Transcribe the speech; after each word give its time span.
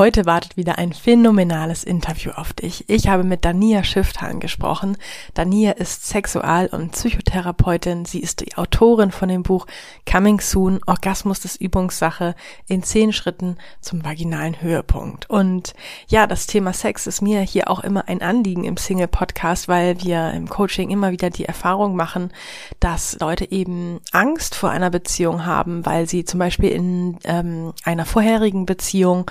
Heute 0.00 0.24
wartet 0.24 0.56
wieder 0.56 0.78
ein 0.78 0.94
phänomenales 0.94 1.84
Interview 1.84 2.30
auf 2.30 2.54
dich. 2.54 2.88
Ich 2.88 3.08
habe 3.08 3.22
mit 3.22 3.44
Dania 3.44 3.84
Schifftan 3.84 4.40
gesprochen. 4.40 4.96
Dania 5.34 5.72
ist 5.72 6.08
Sexual- 6.08 6.70
und 6.72 6.92
Psychotherapeutin. 6.92 8.06
Sie 8.06 8.20
ist 8.20 8.40
die 8.40 8.56
Autorin 8.56 9.10
von 9.10 9.28
dem 9.28 9.42
Buch 9.42 9.66
Coming 10.10 10.40
Soon, 10.40 10.80
Orgasmus 10.86 11.40
des 11.40 11.56
Übungssache 11.56 12.34
in 12.66 12.82
zehn 12.82 13.12
Schritten 13.12 13.58
zum 13.82 14.02
vaginalen 14.02 14.62
Höhepunkt. 14.62 15.28
Und 15.28 15.74
ja, 16.08 16.26
das 16.26 16.46
Thema 16.46 16.72
Sex 16.72 17.06
ist 17.06 17.20
mir 17.20 17.42
hier 17.42 17.68
auch 17.68 17.80
immer 17.80 18.08
ein 18.08 18.22
Anliegen 18.22 18.64
im 18.64 18.78
Single-Podcast, 18.78 19.68
weil 19.68 20.02
wir 20.02 20.30
im 20.30 20.48
Coaching 20.48 20.88
immer 20.88 21.12
wieder 21.12 21.28
die 21.28 21.44
Erfahrung 21.44 21.94
machen, 21.94 22.32
dass 22.78 23.18
Leute 23.20 23.52
eben 23.52 24.00
Angst 24.12 24.54
vor 24.54 24.70
einer 24.70 24.88
Beziehung 24.88 25.44
haben, 25.44 25.84
weil 25.84 26.08
sie 26.08 26.24
zum 26.24 26.38
Beispiel 26.40 26.70
in 26.70 27.18
ähm, 27.24 27.74
einer 27.84 28.06
vorherigen 28.06 28.64
Beziehung 28.64 29.30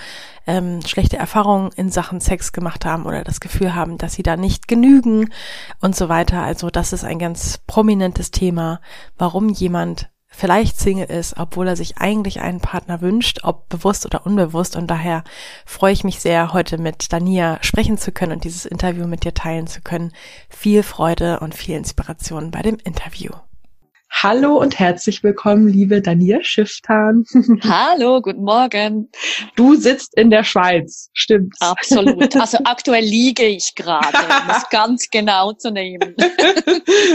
ähm, 0.60 0.82
schlechte 0.86 1.18
Erfahrungen 1.18 1.72
in 1.76 1.90
Sachen 1.90 2.20
Sex 2.20 2.52
gemacht 2.52 2.86
haben 2.86 3.06
oder 3.06 3.24
das 3.24 3.40
Gefühl 3.40 3.74
haben, 3.76 3.98
dass 3.98 4.14
sie 4.14 4.24
da 4.24 4.38
nicht 4.38 4.68
genügen 4.68 5.32
und 5.82 5.96
so 5.96 6.10
weiter. 6.10 6.42
Also 6.44 6.70
das 6.70 6.94
ist 6.94 7.04
ein 7.04 7.20
ganz 7.20 7.60
prominentes 7.66 8.32
Thema, 8.32 8.82
warum 9.18 9.50
jemand 9.50 10.10
vielleicht 10.28 10.80
Single 10.80 11.10
ist, 11.10 11.38
obwohl 11.38 11.68
er 11.68 11.76
sich 11.76 11.98
eigentlich 11.98 12.40
einen 12.40 12.62
Partner 12.62 13.02
wünscht, 13.02 13.44
ob 13.44 13.68
bewusst 13.68 14.06
oder 14.06 14.26
unbewusst. 14.26 14.76
Und 14.76 14.88
daher 14.88 15.24
freue 15.66 15.94
ich 15.94 16.04
mich 16.04 16.20
sehr, 16.20 16.54
heute 16.54 16.78
mit 16.78 17.12
Dania 17.12 17.58
sprechen 17.62 17.98
zu 17.98 18.12
können 18.12 18.34
und 18.34 18.44
dieses 18.44 18.66
Interview 18.66 19.08
mit 19.08 19.24
dir 19.24 19.34
teilen 19.34 19.68
zu 19.68 19.82
können. 19.82 20.14
Viel 20.50 20.84
Freude 20.84 21.40
und 21.40 21.56
viel 21.56 21.76
Inspiration 21.76 22.52
bei 22.52 22.62
dem 22.62 22.78
Interview. 22.84 23.32
Hallo 24.12 24.58
und 24.58 24.78
herzlich 24.80 25.24
willkommen, 25.24 25.68
liebe 25.68 26.02
Dania 26.02 26.40
Schifftan. 26.42 27.24
Hallo, 27.64 28.22
guten 28.22 28.44
Morgen. 28.44 29.10
Du 29.56 29.76
sitzt 29.76 30.18
in 30.18 30.30
der 30.30 30.44
Schweiz, 30.44 31.10
stimmt? 31.14 31.56
Absolut. 31.60 32.36
Also 32.36 32.58
aktuell 32.66 33.04
liege 33.04 33.46
ich 33.46 33.76
gerade, 33.76 34.18
um 34.18 34.56
es 34.56 34.68
ganz 34.72 35.10
genau 35.10 35.54
zu 35.54 35.72
nehmen. 35.72 36.16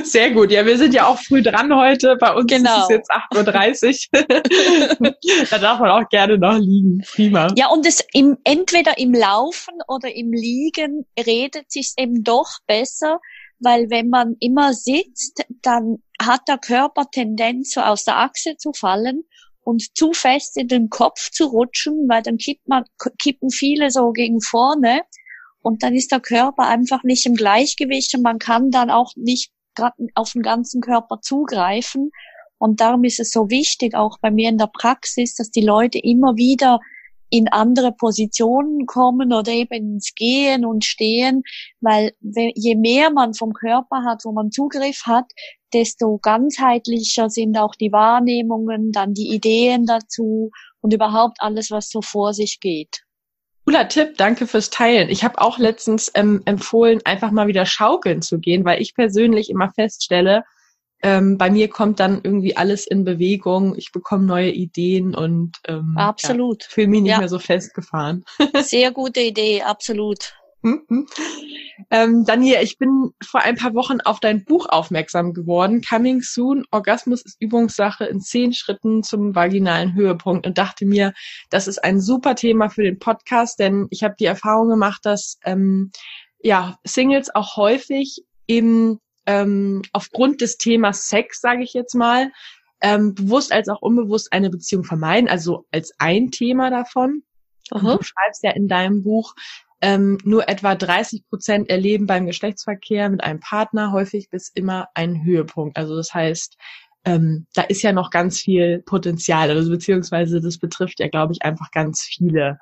Sehr 0.05 0.31
gut. 0.31 0.51
Ja, 0.51 0.65
wir 0.65 0.79
sind 0.79 0.95
ja 0.95 1.07
auch 1.07 1.19
früh 1.19 1.43
dran 1.43 1.75
heute. 1.75 2.17
Bei 2.17 2.33
uns 2.33 2.51
genau. 2.51 2.79
ist 2.79 2.85
es 2.85 2.89
jetzt 2.91 3.11
8.30 3.11 4.09
Uhr. 5.01 5.15
da 5.51 5.59
darf 5.59 5.81
man 5.81 5.91
auch 5.91 6.09
gerne 6.09 6.39
noch 6.39 6.59
liegen. 6.59 7.03
Prima. 7.13 7.49
Ja, 7.57 7.69
und 7.69 7.85
es 7.87 8.03
im, 8.15 8.39
entweder 8.45 8.97
im 8.99 9.13
Laufen 9.13 9.75
oder 9.89 10.15
im 10.15 10.33
Liegen 10.33 11.07
redet 11.19 11.71
sich 11.71 11.93
eben 11.99 12.23
doch 12.25 12.61
besser, 12.67 13.19
weil 13.61 13.91
wenn 13.91 14.09
man 14.09 14.37
immer 14.41 14.73
sitzt, 14.73 15.45
dann 15.63 16.03
hat 16.21 16.43
der 16.49 16.59
Körper 16.59 17.11
Tendenz, 17.11 17.73
so 17.73 17.81
aus 17.81 18.05
der 18.05 18.19
Achse 18.19 18.57
zu 18.57 18.73
fallen 18.73 19.25
und 19.63 19.97
zu 19.97 20.13
fest 20.13 20.57
in 20.57 20.69
den 20.69 20.91
Kopf 20.91 21.31
zu 21.31 21.47
rutschen, 21.47 22.09
weil 22.09 22.23
dann 22.23 22.37
kippt 22.37 22.69
man, 22.69 22.85
kippen 23.19 23.51
viele 23.51 23.91
so 23.91 24.13
gegen 24.13 24.41
vorne 24.41 25.03
und 25.63 25.83
dann 25.83 25.95
ist 25.95 26.13
der 26.13 26.21
Körper 26.21 26.67
einfach 26.67 27.03
nicht 27.05 27.25
im 27.25 27.35
Gleichgewicht 27.35 28.15
und 28.15 28.23
man 28.23 28.39
kann 28.39 28.71
dann 28.71 28.91
auch 28.91 29.13
nicht 29.17 29.51
gerade 29.75 29.97
auf 30.15 30.33
den 30.33 30.43
ganzen 30.43 30.81
Körper 30.81 31.21
zugreifen. 31.21 32.11
Und 32.59 32.81
darum 32.81 33.03
ist 33.05 33.19
es 33.19 33.31
so 33.31 33.51
wichtig, 33.51 33.95
auch 33.95 34.19
bei 34.21 34.31
mir 34.31 34.49
in 34.49 34.59
der 34.59 34.71
Praxis, 34.73 35.35
dass 35.35 35.51
die 35.51 35.65
Leute 35.65 35.99
immer 35.99 36.37
wieder 36.37 36.81
in 37.31 37.49
andere 37.49 37.93
Positionen 37.93 38.87
kommen 38.87 39.33
oder 39.33 39.51
eben 39.51 39.95
ins 39.95 40.15
Gehen 40.15 40.65
und 40.65 40.85
Stehen, 40.85 41.43
weil 41.81 42.13
je 42.21 42.77
mehr 42.77 43.11
man 43.11 43.35
vom 43.35 43.53
Körper 43.53 44.05
hat, 44.05 44.25
wo 44.25 44.33
man 44.33 44.51
Zugriff 44.51 45.03
hat, 45.07 45.27
desto 45.73 46.19
ganzheitlicher 46.19 47.31
sind 47.31 47.59
auch 47.59 47.75
die 47.75 47.93
Wahrnehmungen, 47.93 48.93
dann 48.93 49.15
die 49.15 49.35
Ideen 49.35 49.87
dazu 49.87 50.51
und 50.81 50.95
überhaupt 50.95 51.39
alles, 51.41 51.71
was 51.71 51.91
so 51.91 52.01
vor 52.01 52.33
sich 52.33 52.61
geht. 52.61 53.03
Cooler 53.65 53.89
Tipp, 53.89 54.19
danke 54.19 54.47
fürs 54.47 54.69
Teilen. 54.69 55.09
Ich 55.09 55.25
habe 55.25 55.41
auch 55.41 55.59
letztens 55.59 56.13
ähm, 56.15 56.43
empfohlen, 56.45 57.01
einfach 57.05 57.31
mal 57.31 57.47
wieder 57.47 57.65
schaukeln 57.65 58.21
zu 58.21 58.39
gehen, 58.39 58.65
weil 58.67 58.81
ich 58.81 58.95
persönlich 58.95 59.49
immer 59.49 59.71
feststelle, 59.73 60.45
ähm, 61.05 61.37
bei 61.37 61.51
mir 61.51 61.69
kommt 61.69 62.01
dann 62.01 62.21
irgendwie 62.23 62.57
alles 62.57 62.87
in 62.87 63.05
Bewegung, 63.05 63.77
ich 63.77 63.93
bekomme 63.93 64.25
neue 64.25 64.51
Ideen 64.51 65.15
und 65.15 65.53
ähm, 65.69 65.95
absolut. 65.99 66.63
Ja, 66.63 66.69
fühle 66.71 66.89
mich 66.89 67.03
nicht 67.03 67.11
ja. 67.11 67.19
mehr 67.19 67.29
so 67.29 67.39
festgefahren. 67.39 68.25
Sehr 68.63 68.91
gute 68.91 69.21
Idee, 69.21 69.61
absolut. 69.63 70.35
Mhm. 70.63 71.07
Ähm, 71.91 72.25
Daniel, 72.25 72.63
ich 72.63 72.79
bin 72.79 73.11
vor 73.23 73.43
ein 73.43 73.57
paar 73.57 73.75
Wochen 73.75 74.01
auf 74.01 74.19
dein 74.19 74.47
Buch 74.47 74.67
aufmerksam 74.71 75.35
geworden. 75.35 75.83
Coming 75.83 76.23
Soon, 76.23 76.65
Orgasmus 76.71 77.21
ist 77.21 77.37
Übungssache 77.39 78.07
in 78.07 78.23
zehn 78.23 78.55
Schritten 78.55 79.03
zum 79.03 79.35
vaginalen 79.35 79.93
Höhepunkt 79.93 80.47
und 80.47 80.57
dachte 80.57 80.87
mir, 80.87 81.13
das 81.51 81.69
ist 81.69 81.85
ein 81.85 82.01
super 82.01 82.35
Thema 82.35 82.71
für 82.71 82.83
den 82.83 82.99
Podcast, 82.99 83.59
denn 83.59 83.89
ich 83.91 84.03
habe 84.03 84.15
die 84.19 84.25
Erfahrung 84.25 84.71
gemacht, 84.71 85.05
dass 85.05 85.39
ähm, 85.45 85.91
ja 86.41 86.79
Singles 86.83 87.35
auch 87.35 87.59
häufig 87.59 88.25
eben 88.49 89.01
ähm, 89.27 89.83
aufgrund 89.93 90.41
des 90.41 90.57
Themas 90.59 91.09
Sex, 91.09 91.41
sage 91.41 91.63
ich 91.63 91.73
jetzt 91.73 91.95
mal, 91.95 92.31
ähm, 92.81 93.15
bewusst 93.15 93.53
als 93.53 93.69
auch 93.69 93.81
unbewusst 93.81 94.33
eine 94.33 94.51
Beziehung 94.51 94.85
vermeiden, 94.85 95.29
also 95.29 95.67
als 95.73 95.93
ein 95.99 96.31
Thema 96.31 96.71
davon. 96.71 97.23
Du 97.71 98.03
schreibst 98.03 98.43
ja 98.43 98.51
in 98.51 98.69
deinem 98.69 99.03
Buch, 99.03 99.35
ähm, 99.81 100.19
nur 100.25 100.49
etwa 100.49 100.75
30 100.75 101.29
Prozent 101.29 101.71
erleben 101.71 102.07
beim 102.07 102.27
Geschlechtsverkehr 102.27 103.09
mit 103.09 103.23
einem 103.25 103.41
Partner 103.41 103.93
häufig 103.93 104.31
bis 104.31 104.49
immer 104.49 104.89
einen 104.95 105.25
Höhepunkt. 105.25 105.77
Also 105.77 105.97
das 105.97 106.13
heißt, 106.13 106.57
ähm, 107.05 107.47
da 107.55 107.63
ist 107.63 107.83
ja 107.83 107.93
noch 107.93 108.11
ganz 108.11 108.41
viel 108.41 108.83
Potenzial, 108.87 109.51
also 109.51 109.71
beziehungsweise 109.71 110.41
das 110.41 110.59
betrifft 110.59 111.01
ja, 111.01 111.09
glaube 111.09 111.35
ich, 111.35 111.43
einfach 111.43 111.71
ganz 111.71 112.03
viele 112.03 112.59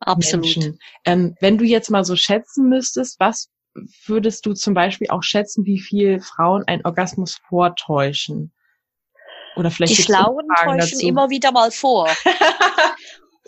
Absolut. 0.00 0.44
Menschen. 0.44 0.78
Ähm, 1.04 1.34
wenn 1.40 1.56
du 1.56 1.64
jetzt 1.64 1.90
mal 1.90 2.04
so 2.04 2.16
schätzen 2.16 2.68
müsstest, 2.68 3.18
was 3.20 3.48
würdest 4.06 4.46
du 4.46 4.54
zum 4.54 4.74
Beispiel 4.74 5.08
auch 5.10 5.22
schätzen, 5.22 5.64
wie 5.64 5.80
viel 5.80 6.20
Frauen 6.20 6.64
einen 6.66 6.84
Orgasmus 6.84 7.38
vortäuschen? 7.48 8.52
Oder 9.56 9.70
vielleicht 9.70 9.96
die 9.96 10.02
Schlauen 10.02 10.46
täuschen 10.62 10.78
dazu. 10.78 11.06
immer 11.06 11.30
wieder 11.30 11.52
mal 11.52 11.70
vor. 11.70 12.08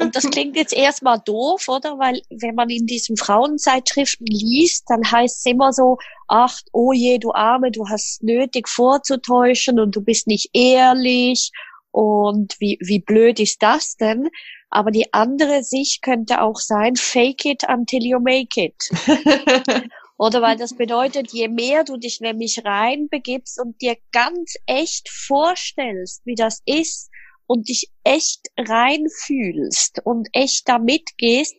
Und 0.01 0.15
das 0.15 0.31
klingt 0.31 0.57
jetzt 0.57 0.73
erstmal 0.73 1.19
doof, 1.19 1.69
oder? 1.69 1.99
Weil 1.99 2.23
wenn 2.31 2.55
man 2.55 2.71
in 2.71 2.87
diesen 2.87 3.17
Frauenzeitschriften 3.17 4.27
liest, 4.27 4.85
dann 4.89 5.03
heißt 5.11 5.39
es 5.39 5.47
immer 5.47 5.73
so, 5.73 5.99
ach, 6.29 6.57
oh 6.73 6.93
je, 6.93 7.19
du 7.19 7.33
Arme, 7.33 7.73
du 7.73 7.89
hast 7.89 8.23
nötig 8.23 8.69
vorzutäuschen 8.69 9.81
und 9.81 9.97
du 9.97 10.01
bist 10.01 10.29
nicht 10.29 10.51
ehrlich 10.53 11.51
und 11.91 12.55
wie, 12.61 12.79
wie 12.81 13.01
blöd 13.01 13.41
ist 13.41 13.63
das 13.63 13.97
denn? 13.97 14.29
Aber 14.71 14.91
die 14.91 15.13
andere 15.13 15.65
Sicht 15.65 16.03
könnte 16.03 16.43
auch 16.43 16.61
sein, 16.61 16.95
fake 16.95 17.45
it 17.45 17.65
until 17.69 18.05
you 18.05 18.21
make 18.21 18.61
it. 18.63 18.91
Oder 20.19 20.43
weil 20.43 20.57
das 20.57 20.75
bedeutet, 20.75 21.33
je 21.33 21.49
mehr 21.49 21.85
du 21.85 21.97
dich 21.97 22.21
nämlich 22.21 22.65
reinbegibst 22.65 23.61
und 23.61 23.81
dir 23.81 23.97
ganz 24.11 24.55
echt 24.67 25.09
vorstellst, 25.09 26.23
wie 26.27 26.35
das 26.35 26.61
ist 26.67 27.09
und 27.47 27.69
dich 27.69 27.89
echt 28.03 28.49
reinfühlst 28.59 30.01
und 30.05 30.29
echt 30.33 30.69
da 30.69 30.79
mitgehst, 30.79 31.57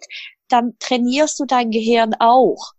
dann 0.50 0.74
trainierst 0.80 1.40
du 1.40 1.46
dein 1.46 1.72
Gehirn 1.72 2.14
auch. 2.20 2.74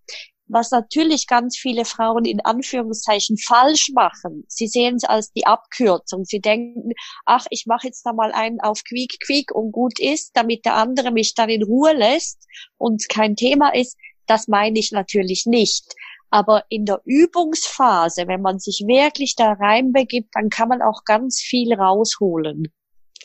Was 0.52 0.72
natürlich 0.72 1.28
ganz 1.28 1.56
viele 1.56 1.84
Frauen 1.84 2.24
in 2.24 2.40
Anführungszeichen 2.40 3.38
falsch 3.38 3.90
machen. 3.94 4.44
Sie 4.48 4.66
sehen 4.66 4.96
es 4.96 5.04
als 5.04 5.32
die 5.32 5.46
Abkürzung. 5.46 6.24
Sie 6.24 6.40
denken, 6.40 6.90
ach, 7.24 7.46
ich 7.50 7.66
mache 7.66 7.86
jetzt 7.86 8.04
da 8.04 8.12
mal 8.12 8.32
einen 8.32 8.60
auf 8.60 8.82
Quiek 8.82 9.16
Quiek 9.24 9.54
und 9.54 9.70
gut 9.70 10.00
ist, 10.00 10.32
damit 10.34 10.64
der 10.64 10.74
andere 10.74 11.12
mich 11.12 11.34
dann 11.34 11.48
in 11.48 11.62
Ruhe 11.62 11.92
lässt 11.92 12.44
und 12.78 13.08
kein 13.08 13.36
Thema 13.36 13.72
ist. 13.72 13.96
Das 14.30 14.46
meine 14.46 14.78
ich 14.78 14.92
natürlich 14.92 15.44
nicht. 15.46 15.92
Aber 16.30 16.62
in 16.68 16.84
der 16.84 17.00
Übungsphase, 17.04 18.28
wenn 18.28 18.40
man 18.40 18.60
sich 18.60 18.84
wirklich 18.86 19.34
da 19.34 19.54
reinbegibt, 19.54 20.28
dann 20.34 20.50
kann 20.50 20.68
man 20.68 20.82
auch 20.82 21.02
ganz 21.04 21.40
viel 21.40 21.74
rausholen. 21.74 22.68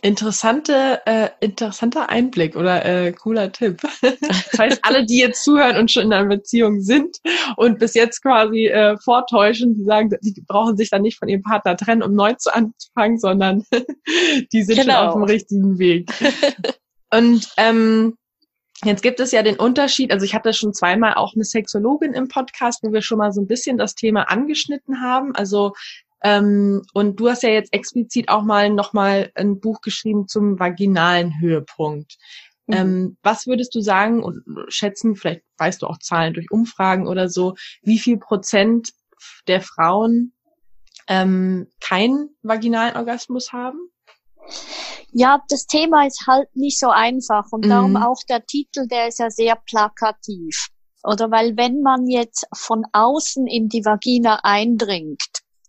Interessante, 0.01 1.01
äh, 1.05 1.29
interessanter 1.41 2.09
Einblick 2.09 2.55
oder 2.55 2.83
äh, 2.83 3.11
cooler 3.11 3.51
Tipp. 3.51 3.83
Das 4.01 4.57
heißt, 4.57 4.79
alle, 4.81 5.05
die 5.05 5.19
jetzt 5.19 5.43
zuhören 5.43 5.77
und 5.77 5.91
schon 5.91 6.05
in 6.05 6.13
einer 6.13 6.27
Beziehung 6.27 6.81
sind 6.81 7.17
und 7.55 7.77
bis 7.77 7.93
jetzt 7.93 8.23
quasi 8.23 8.65
äh, 8.65 8.97
vortäuschen, 8.97 9.75
die 9.75 9.83
sagen, 9.83 10.09
die 10.23 10.43
brauchen 10.47 10.75
sich 10.75 10.89
dann 10.89 11.03
nicht 11.03 11.19
von 11.19 11.29
ihrem 11.29 11.43
Partner 11.43 11.77
trennen, 11.77 12.01
um 12.01 12.15
neu 12.15 12.33
zu 12.33 12.51
anfangen, 12.51 13.19
sondern 13.19 13.63
die 14.53 14.63
sind 14.63 14.77
genau. 14.79 14.93
schon 14.93 15.07
auf 15.07 15.13
dem 15.13 15.23
richtigen 15.23 15.77
Weg. 15.77 16.11
Und 17.13 17.47
ähm, 17.57 18.17
Jetzt 18.83 19.01
gibt 19.01 19.19
es 19.19 19.31
ja 19.31 19.41
den 19.41 19.57
Unterschied, 19.57 20.11
also 20.11 20.25
ich 20.25 20.35
hatte 20.35 20.53
schon 20.53 20.73
zweimal 20.73 21.13
auch 21.13 21.33
eine 21.33 21.45
Sexologin 21.45 22.13
im 22.13 22.27
Podcast, 22.27 22.83
wo 22.83 22.91
wir 22.91 23.01
schon 23.01 23.19
mal 23.19 23.31
so 23.31 23.41
ein 23.41 23.47
bisschen 23.47 23.77
das 23.77 23.95
Thema 23.95 24.29
angeschnitten 24.29 25.01
haben. 25.01 25.33
Also 25.33 25.73
ähm, 26.23 26.81
und 26.93 27.19
du 27.19 27.29
hast 27.29 27.43
ja 27.43 27.49
jetzt 27.49 27.71
explizit 27.73 28.29
auch 28.29 28.43
mal 28.43 28.69
nochmal 28.69 29.31
ein 29.35 29.59
Buch 29.59 29.81
geschrieben 29.81 30.27
zum 30.27 30.59
vaginalen 30.59 31.39
Höhepunkt. 31.39 32.17
Mhm. 32.67 32.75
Ähm, 32.75 33.17
was 33.21 33.47
würdest 33.47 33.75
du 33.75 33.81
sagen 33.81 34.23
und 34.23 34.43
schätzen, 34.67 35.15
vielleicht 35.15 35.43
weißt 35.57 35.81
du 35.81 35.87
auch 35.87 35.99
Zahlen 35.99 36.33
durch 36.33 36.51
Umfragen 36.51 37.07
oder 37.07 37.29
so, 37.29 37.55
wie 37.83 37.99
viel 37.99 38.17
Prozent 38.17 38.89
der 39.47 39.61
Frauen 39.61 40.33
ähm, 41.07 41.67
keinen 41.79 42.35
vaginalen 42.41 42.95
Orgasmus 42.95 43.53
haben? 43.53 43.89
Ja, 45.11 45.41
das 45.49 45.65
Thema 45.65 46.05
ist 46.05 46.25
halt 46.27 46.53
nicht 46.55 46.79
so 46.79 46.89
einfach 46.89 47.45
und 47.51 47.65
mhm. 47.65 47.69
darum 47.69 47.95
auch 47.97 48.21
der 48.27 48.45
Titel, 48.45 48.87
der 48.87 49.07
ist 49.07 49.19
ja 49.19 49.29
sehr 49.29 49.55
plakativ. 49.55 50.67
Oder 51.03 51.29
weil 51.31 51.55
wenn 51.55 51.81
man 51.81 52.07
jetzt 52.07 52.47
von 52.53 52.83
außen 52.91 53.47
in 53.47 53.69
die 53.69 53.85
Vagina 53.85 54.39
eindringt, 54.43 55.21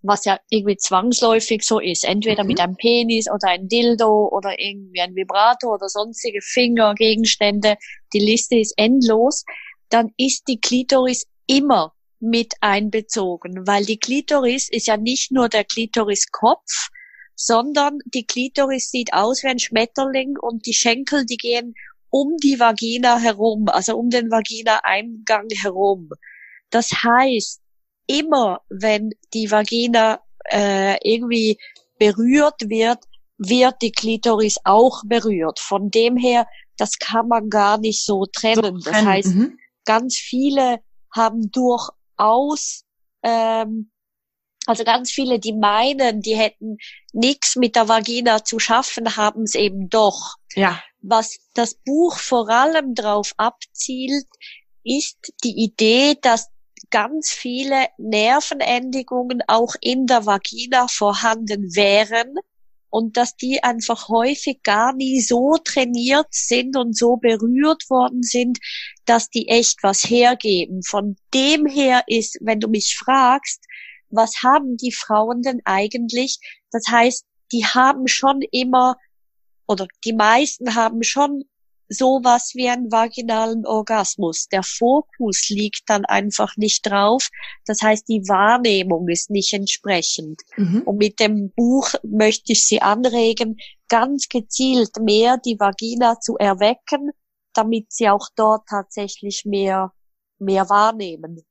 was 0.02 0.24
ja 0.24 0.38
irgendwie 0.50 0.76
zwangsläufig 0.76 1.62
so 1.62 1.78
ist, 1.78 2.04
entweder 2.04 2.42
mhm. 2.42 2.48
mit 2.48 2.60
einem 2.60 2.76
Penis 2.76 3.30
oder 3.30 3.48
ein 3.48 3.68
Dildo 3.68 4.28
oder 4.32 4.58
irgendwie 4.58 5.00
ein 5.00 5.14
Vibrator 5.14 5.74
oder 5.74 5.88
sonstige 5.88 6.40
Fingergegenstände, 6.42 7.76
die 8.12 8.20
Liste 8.20 8.56
ist 8.58 8.74
endlos, 8.76 9.44
dann 9.90 10.10
ist 10.16 10.44
die 10.48 10.60
Klitoris 10.60 11.26
immer 11.46 11.92
mit 12.18 12.54
einbezogen, 12.60 13.66
weil 13.66 13.84
die 13.84 13.98
Klitoris 13.98 14.68
ist 14.70 14.86
ja 14.86 14.96
nicht 14.96 15.30
nur 15.30 15.48
der 15.48 15.64
Klitoriskopf, 15.64 16.88
sondern 17.36 17.98
die 18.06 18.26
Klitoris 18.26 18.90
sieht 18.90 19.12
aus 19.12 19.42
wie 19.42 19.48
ein 19.48 19.58
Schmetterling 19.58 20.36
und 20.38 20.66
die 20.66 20.74
Schenkel, 20.74 21.24
die 21.26 21.36
gehen 21.36 21.74
um 22.10 22.36
die 22.38 22.58
Vagina 22.58 23.18
herum, 23.18 23.68
also 23.68 23.96
um 23.96 24.10
den 24.10 24.30
Vagina-Eingang 24.30 25.48
herum. 25.50 26.08
Das 26.70 26.90
heißt, 26.90 27.60
immer 28.06 28.62
wenn 28.68 29.10
die 29.34 29.50
Vagina 29.50 30.20
äh, 30.50 30.96
irgendwie 31.02 31.58
berührt 31.98 32.68
wird, 32.68 33.04
wird 33.38 33.82
die 33.82 33.92
Klitoris 33.92 34.56
auch 34.64 35.02
berührt. 35.04 35.58
Von 35.60 35.90
dem 35.90 36.16
her, 36.16 36.46
das 36.78 36.98
kann 36.98 37.28
man 37.28 37.50
gar 37.50 37.78
nicht 37.78 38.02
so 38.02 38.24
trennen. 38.26 38.80
So, 38.80 38.90
das 38.90 39.04
heißt, 39.04 39.34
mhm. 39.34 39.58
ganz 39.84 40.16
viele 40.16 40.80
haben 41.14 41.50
durchaus, 41.50 42.84
ähm, 43.22 43.90
also 44.66 44.84
ganz 44.84 45.10
viele, 45.10 45.38
die 45.38 45.52
meinen, 45.52 46.20
die 46.20 46.36
hätten 46.36 46.78
nichts 47.12 47.56
mit 47.56 47.76
der 47.76 47.88
Vagina 47.88 48.44
zu 48.44 48.58
schaffen, 48.58 49.16
haben 49.16 49.42
es 49.42 49.54
eben 49.54 49.88
doch. 49.88 50.34
Ja. 50.54 50.82
Was 51.00 51.38
das 51.54 51.74
Buch 51.74 52.18
vor 52.18 52.48
allem 52.48 52.94
drauf 52.94 53.32
abzielt, 53.36 54.26
ist 54.82 55.32
die 55.44 55.64
Idee, 55.64 56.16
dass 56.20 56.48
ganz 56.90 57.30
viele 57.30 57.86
Nervenendigungen 57.98 59.42
auch 59.46 59.74
in 59.80 60.06
der 60.06 60.26
Vagina 60.26 60.88
vorhanden 60.88 61.74
wären 61.74 62.34
und 62.90 63.16
dass 63.16 63.36
die 63.36 63.62
einfach 63.62 64.08
häufig 64.08 64.62
gar 64.62 64.94
nie 64.94 65.20
so 65.20 65.56
trainiert 65.62 66.28
sind 66.30 66.76
und 66.76 66.96
so 66.96 67.16
berührt 67.16 67.90
worden 67.90 68.22
sind, 68.22 68.58
dass 69.04 69.28
die 69.28 69.48
echt 69.48 69.82
was 69.82 70.08
hergeben. 70.08 70.82
Von 70.82 71.16
dem 71.34 71.66
her 71.66 72.04
ist, 72.06 72.38
wenn 72.40 72.60
du 72.60 72.68
mich 72.68 72.96
fragst, 72.96 73.64
was 74.16 74.42
haben 74.42 74.76
die 74.76 74.92
Frauen 74.92 75.42
denn 75.42 75.60
eigentlich? 75.64 76.38
Das 76.70 76.84
heißt, 76.90 77.24
die 77.52 77.64
haben 77.64 78.08
schon 78.08 78.42
immer 78.50 78.96
oder 79.68 79.86
die 80.04 80.12
meisten 80.12 80.74
haben 80.74 81.02
schon 81.02 81.44
sowas 81.88 82.52
wie 82.54 82.68
einen 82.68 82.90
vaginalen 82.90 83.64
Orgasmus. 83.66 84.48
Der 84.48 84.62
Fokus 84.62 85.48
liegt 85.48 85.82
dann 85.86 86.04
einfach 86.04 86.56
nicht 86.56 86.84
drauf. 86.86 87.28
Das 87.64 87.80
heißt, 87.82 88.08
die 88.08 88.22
Wahrnehmung 88.28 89.08
ist 89.08 89.30
nicht 89.30 89.52
entsprechend. 89.52 90.42
Mhm. 90.56 90.82
Und 90.82 90.96
mit 90.98 91.20
dem 91.20 91.52
Buch 91.52 91.94
möchte 92.02 92.52
ich 92.52 92.66
Sie 92.66 92.82
anregen, 92.82 93.56
ganz 93.88 94.28
gezielt 94.28 94.96
mehr 95.00 95.38
die 95.38 95.58
Vagina 95.60 96.18
zu 96.18 96.36
erwecken, 96.36 97.10
damit 97.54 97.92
Sie 97.92 98.08
auch 98.08 98.28
dort 98.34 98.66
tatsächlich 98.68 99.44
mehr, 99.44 99.92
mehr 100.38 100.68
wahrnehmen. 100.68 101.42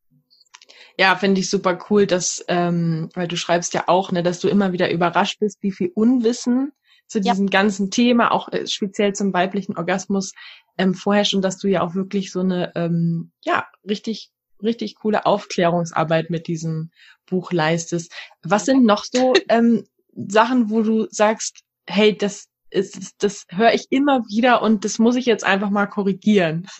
Ja, 0.97 1.15
finde 1.15 1.41
ich 1.41 1.49
super 1.49 1.77
cool, 1.89 2.07
dass, 2.07 2.43
ähm, 2.47 3.09
weil 3.13 3.27
du 3.27 3.37
schreibst 3.37 3.73
ja 3.73 3.83
auch, 3.87 4.11
ne, 4.11 4.23
dass 4.23 4.39
du 4.39 4.47
immer 4.47 4.71
wieder 4.71 4.91
überrascht 4.91 5.39
bist, 5.39 5.61
wie 5.61 5.71
viel 5.71 5.91
Unwissen 5.93 6.71
zu 7.07 7.21
diesem 7.21 7.47
ja. 7.47 7.51
ganzen 7.51 7.91
Thema, 7.91 8.31
auch 8.31 8.51
äh, 8.51 8.65
speziell 8.67 9.13
zum 9.13 9.33
weiblichen 9.33 9.77
Orgasmus 9.77 10.33
ähm, 10.77 10.93
vorherrscht 10.93 11.33
und 11.33 11.41
dass 11.41 11.57
du 11.57 11.67
ja 11.67 11.81
auch 11.81 11.95
wirklich 11.95 12.31
so 12.31 12.39
eine, 12.39 12.71
ähm, 12.75 13.31
ja, 13.43 13.67
richtig, 13.87 14.31
richtig 14.63 14.95
coole 14.95 15.25
Aufklärungsarbeit 15.25 16.29
mit 16.29 16.47
diesem 16.47 16.91
Buch 17.25 17.51
leistest. 17.51 18.11
Was 18.43 18.65
sind 18.65 18.85
noch 18.85 19.03
so 19.03 19.33
ähm, 19.49 19.85
Sachen, 20.15 20.69
wo 20.69 20.81
du 20.81 21.07
sagst, 21.09 21.61
hey, 21.87 22.17
das 22.17 22.47
ist, 22.69 23.15
das 23.19 23.45
höre 23.49 23.73
ich 23.73 23.87
immer 23.89 24.21
wieder 24.27 24.61
und 24.61 24.85
das 24.85 24.99
muss 24.99 25.15
ich 25.15 25.25
jetzt 25.25 25.45
einfach 25.45 25.69
mal 25.69 25.85
korrigieren. 25.87 26.67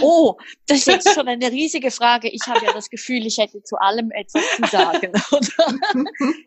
Oh, 0.00 0.36
das 0.66 0.78
ist 0.78 0.86
jetzt 0.86 1.14
schon 1.14 1.28
eine 1.28 1.50
riesige 1.50 1.90
Frage. 1.90 2.28
Ich 2.28 2.42
habe 2.46 2.64
ja 2.64 2.72
das 2.72 2.90
Gefühl, 2.90 3.26
ich 3.26 3.38
hätte 3.38 3.62
zu 3.62 3.76
allem 3.76 4.10
etwas 4.10 4.42
zu 4.56 4.66
sagen. 4.66 5.12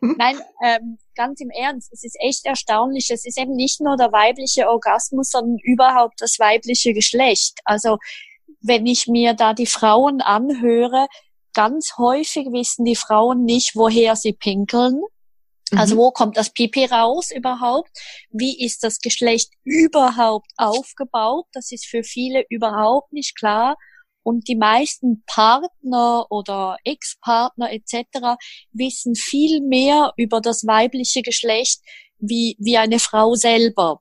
Nein, 0.00 0.38
ähm, 0.62 0.98
ganz 1.14 1.40
im 1.40 1.50
Ernst, 1.50 1.92
es 1.92 2.04
ist 2.04 2.16
echt 2.20 2.44
erstaunlich. 2.44 3.10
Es 3.10 3.24
ist 3.24 3.38
eben 3.38 3.54
nicht 3.54 3.80
nur 3.80 3.96
der 3.96 4.12
weibliche 4.12 4.68
Orgasmus, 4.68 5.30
sondern 5.30 5.58
überhaupt 5.62 6.20
das 6.20 6.38
weibliche 6.38 6.92
Geschlecht. 6.92 7.60
Also 7.64 7.98
wenn 8.60 8.86
ich 8.86 9.06
mir 9.06 9.34
da 9.34 9.54
die 9.54 9.66
Frauen 9.66 10.20
anhöre, 10.20 11.06
ganz 11.54 11.94
häufig 11.98 12.48
wissen 12.52 12.84
die 12.84 12.96
Frauen 12.96 13.44
nicht, 13.44 13.76
woher 13.76 14.16
sie 14.16 14.32
pinkeln. 14.32 15.02
Also 15.72 15.94
mhm. 15.94 15.98
wo 15.98 16.10
kommt 16.12 16.36
das 16.36 16.50
Pipi 16.50 16.84
raus 16.84 17.30
überhaupt? 17.30 17.90
Wie 18.30 18.64
ist 18.64 18.84
das 18.84 19.00
Geschlecht 19.00 19.52
überhaupt 19.64 20.50
aufgebaut? 20.56 21.46
Das 21.52 21.72
ist 21.72 21.86
für 21.86 22.04
viele 22.04 22.44
überhaupt 22.48 23.12
nicht 23.12 23.36
klar. 23.36 23.76
Und 24.22 24.48
die 24.48 24.56
meisten 24.56 25.22
Partner 25.26 26.26
oder 26.30 26.78
Ex-Partner 26.84 27.72
etc. 27.72 28.36
wissen 28.72 29.14
viel 29.14 29.60
mehr 29.60 30.12
über 30.16 30.40
das 30.40 30.66
weibliche 30.66 31.22
Geschlecht 31.22 31.80
wie, 32.18 32.56
wie 32.58 32.76
eine 32.76 32.98
Frau 32.98 33.34
selber. 33.34 34.00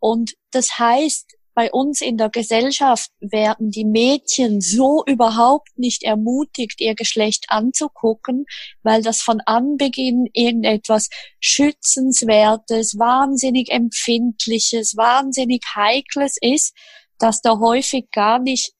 Und 0.00 0.34
das 0.50 0.78
heißt, 0.78 1.36
bei 1.54 1.70
uns 1.70 2.00
in 2.00 2.16
der 2.16 2.30
Gesellschaft 2.30 3.10
werden 3.20 3.70
die 3.70 3.84
Mädchen 3.84 4.60
so 4.60 5.02
überhaupt 5.06 5.76
nicht 5.76 6.02
ermutigt, 6.02 6.80
ihr 6.80 6.94
Geschlecht 6.94 7.46
anzugucken, 7.48 8.46
weil 8.82 9.02
das 9.02 9.20
von 9.20 9.40
Anbeginn 9.44 10.26
irgendetwas 10.32 11.08
Schützenswertes, 11.40 12.98
wahnsinnig 12.98 13.70
Empfindliches, 13.70 14.96
wahnsinnig 14.96 15.62
Heikles 15.74 16.36
ist, 16.40 16.74
dass 17.18 17.42
da 17.42 17.58
häufig 17.58 18.10
gar 18.10 18.38
nicht 18.38 18.72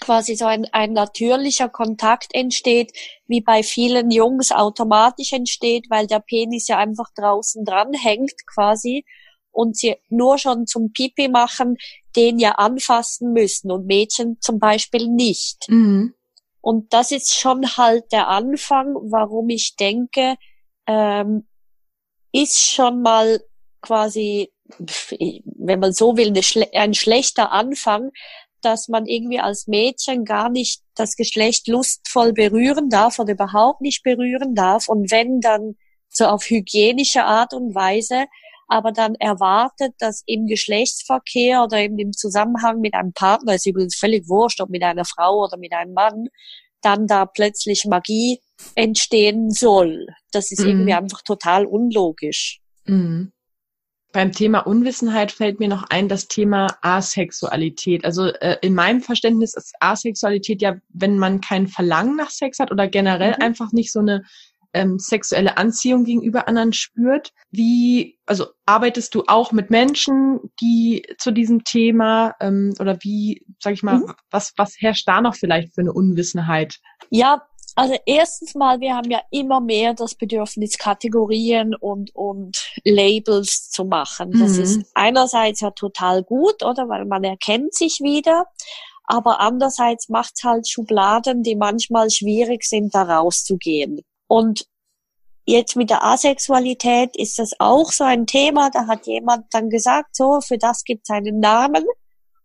quasi 0.00 0.34
so 0.34 0.46
ein, 0.46 0.66
ein 0.72 0.92
natürlicher 0.92 1.68
Kontakt 1.68 2.34
entsteht, 2.34 2.92
wie 3.26 3.42
bei 3.42 3.62
vielen 3.62 4.10
Jungs 4.10 4.50
automatisch 4.50 5.32
entsteht, 5.32 5.86
weil 5.90 6.06
der 6.06 6.20
Penis 6.20 6.68
ja 6.68 6.78
einfach 6.78 7.10
draußen 7.14 7.64
dran 7.64 7.92
hängt 7.92 8.46
quasi 8.52 9.04
und 9.52 9.76
sie 9.76 9.96
nur 10.08 10.38
schon 10.38 10.66
zum 10.66 10.92
Pipi 10.92 11.28
machen, 11.28 11.76
den 12.16 12.38
ja 12.38 12.52
anfassen 12.52 13.32
müssen 13.32 13.70
und 13.70 13.86
Mädchen 13.86 14.38
zum 14.40 14.58
Beispiel 14.58 15.08
nicht. 15.08 15.68
Mhm. 15.68 16.14
Und 16.60 16.92
das 16.92 17.10
ist 17.10 17.34
schon 17.34 17.76
halt 17.76 18.04
der 18.12 18.28
Anfang, 18.28 18.94
warum 19.10 19.48
ich 19.48 19.76
denke, 19.76 20.36
ähm, 20.86 21.46
ist 22.32 22.60
schon 22.60 23.02
mal 23.02 23.40
quasi, 23.80 24.52
wenn 24.78 25.80
man 25.80 25.92
so 25.92 26.16
will, 26.16 26.40
schle 26.42 26.68
ein 26.74 26.94
schlechter 26.94 27.50
Anfang, 27.52 28.10
dass 28.60 28.88
man 28.88 29.06
irgendwie 29.06 29.40
als 29.40 29.66
Mädchen 29.66 30.24
gar 30.24 30.50
nicht 30.50 30.82
das 30.94 31.16
Geschlecht 31.16 31.66
lustvoll 31.66 32.32
berühren 32.32 32.90
darf 32.90 33.18
oder 33.18 33.32
überhaupt 33.32 33.80
nicht 33.80 34.02
berühren 34.02 34.54
darf 34.54 34.88
und 34.88 35.10
wenn 35.10 35.40
dann 35.40 35.76
so 36.08 36.26
auf 36.26 36.44
hygienische 36.44 37.24
Art 37.24 37.54
und 37.54 37.74
Weise, 37.74 38.26
aber 38.70 38.92
dann 38.92 39.16
erwartet, 39.16 39.94
dass 39.98 40.22
im 40.26 40.46
Geschlechtsverkehr 40.46 41.64
oder 41.64 41.78
eben 41.78 41.98
im 41.98 42.12
Zusammenhang 42.12 42.80
mit 42.80 42.94
einem 42.94 43.12
Partner, 43.12 43.56
ist 43.56 43.66
übrigens 43.66 43.96
völlig 43.96 44.28
wurscht, 44.28 44.60
ob 44.60 44.70
mit 44.70 44.84
einer 44.84 45.04
Frau 45.04 45.44
oder 45.44 45.58
mit 45.58 45.72
einem 45.72 45.92
Mann, 45.92 46.28
dann 46.80 47.08
da 47.08 47.26
plötzlich 47.26 47.84
Magie 47.84 48.40
entstehen 48.76 49.50
soll. 49.50 50.06
Das 50.30 50.52
ist 50.52 50.60
mhm. 50.60 50.68
irgendwie 50.68 50.94
einfach 50.94 51.22
total 51.22 51.66
unlogisch. 51.66 52.60
Mhm. 52.86 53.32
Beim 54.12 54.32
Thema 54.32 54.60
Unwissenheit 54.60 55.32
fällt 55.32 55.58
mir 55.58 55.68
noch 55.68 55.84
ein 55.90 56.08
das 56.08 56.28
Thema 56.28 56.68
Asexualität. 56.80 58.04
Also 58.04 58.26
äh, 58.26 58.56
in 58.62 58.74
meinem 58.74 59.02
Verständnis 59.02 59.54
ist 59.54 59.72
Asexualität 59.80 60.62
ja, 60.62 60.76
wenn 60.90 61.18
man 61.18 61.40
kein 61.40 61.66
Verlangen 61.66 62.16
nach 62.16 62.30
Sex 62.30 62.60
hat 62.60 62.70
oder 62.70 62.86
generell 62.86 63.34
mhm. 63.34 63.42
einfach 63.42 63.72
nicht 63.72 63.92
so 63.92 63.98
eine 63.98 64.22
ähm, 64.72 64.98
sexuelle 64.98 65.56
Anziehung 65.56 66.04
gegenüber 66.04 66.48
anderen 66.48 66.72
spürt. 66.72 67.32
Wie, 67.50 68.18
also 68.26 68.46
arbeitest 68.66 69.14
du 69.14 69.24
auch 69.26 69.52
mit 69.52 69.70
Menschen, 69.70 70.40
die 70.60 71.04
zu 71.18 71.32
diesem 71.32 71.64
Thema 71.64 72.34
ähm, 72.40 72.74
oder 72.78 72.98
wie, 73.02 73.44
sag 73.60 73.72
ich 73.72 73.82
mal, 73.82 73.98
mhm. 73.98 74.14
was, 74.30 74.52
was 74.56 74.76
herrscht 74.78 75.08
da 75.08 75.20
noch 75.20 75.34
vielleicht 75.34 75.74
für 75.74 75.80
eine 75.80 75.92
Unwissenheit? 75.92 76.78
Ja, 77.10 77.42
Also 77.76 77.96
erstens 78.04 78.54
mal, 78.54 78.80
wir 78.80 78.94
haben 78.94 79.10
ja 79.10 79.20
immer 79.30 79.60
mehr 79.60 79.94
das 79.94 80.14
Bedürfnis, 80.14 80.76
Kategorien 80.76 81.74
und, 81.74 82.14
und 82.14 82.70
Labels 82.84 83.70
zu 83.70 83.84
machen. 83.84 84.32
Das 84.32 84.56
mhm. 84.56 84.62
ist 84.62 84.90
einerseits 84.94 85.60
ja 85.60 85.70
total 85.70 86.22
gut, 86.22 86.62
oder? 86.62 86.88
Weil 86.88 87.06
man 87.06 87.24
erkennt 87.24 87.74
sich 87.74 88.00
wieder. 88.00 88.44
Aber 89.04 89.40
andererseits 89.40 90.08
macht's 90.08 90.44
halt 90.44 90.68
Schubladen, 90.68 91.42
die 91.42 91.56
manchmal 91.56 92.10
schwierig 92.10 92.64
sind, 92.64 92.94
da 92.94 93.02
rauszugehen. 93.02 94.02
Und 94.30 94.64
jetzt 95.44 95.74
mit 95.74 95.90
der 95.90 96.04
Asexualität 96.04 97.16
ist 97.16 97.40
das 97.40 97.58
auch 97.58 97.90
so 97.90 98.04
ein 98.04 98.28
Thema. 98.28 98.70
Da 98.70 98.86
hat 98.86 99.08
jemand 99.08 99.46
dann 99.50 99.70
gesagt, 99.70 100.14
so, 100.14 100.40
für 100.40 100.56
das 100.56 100.84
gibt's 100.84 101.10
einen 101.10 101.40
Namen. 101.40 101.84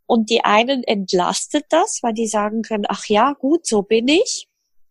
Und 0.08 0.32
die 0.32 0.44
einen 0.44 0.84
entlastet 0.84 1.66
das, 1.70 2.00
weil 2.02 2.14
die 2.14 2.26
sagen 2.26 2.64
können, 2.64 2.86
ach 2.88 3.06
ja, 3.06 3.34
gut, 3.34 3.68
so 3.68 3.84
bin 3.84 4.08
ich. 4.08 4.48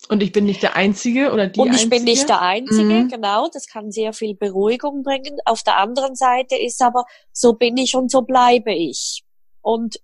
Und 0.08 0.22
ich 0.22 0.30
bin 0.30 0.44
nicht 0.44 0.62
der 0.62 0.76
Einzige 0.76 1.32
oder 1.32 1.48
die 1.48 1.58
Und 1.58 1.68
ich 1.68 1.72
Einzige? 1.72 1.90
bin 1.90 2.04
nicht 2.04 2.28
der 2.28 2.42
Einzige, 2.42 2.84
mhm. 2.84 3.08
genau. 3.08 3.48
Das 3.52 3.66
kann 3.66 3.90
sehr 3.90 4.12
viel 4.12 4.36
Beruhigung 4.36 5.02
bringen. 5.02 5.38
Auf 5.46 5.64
der 5.64 5.78
anderen 5.78 6.14
Seite 6.14 6.54
ist 6.54 6.80
aber, 6.80 7.06
so 7.32 7.54
bin 7.54 7.76
ich 7.76 7.96
und 7.96 8.08
so 8.08 8.22
bleibe 8.22 8.72
ich. 8.72 9.24
Und 9.62 9.98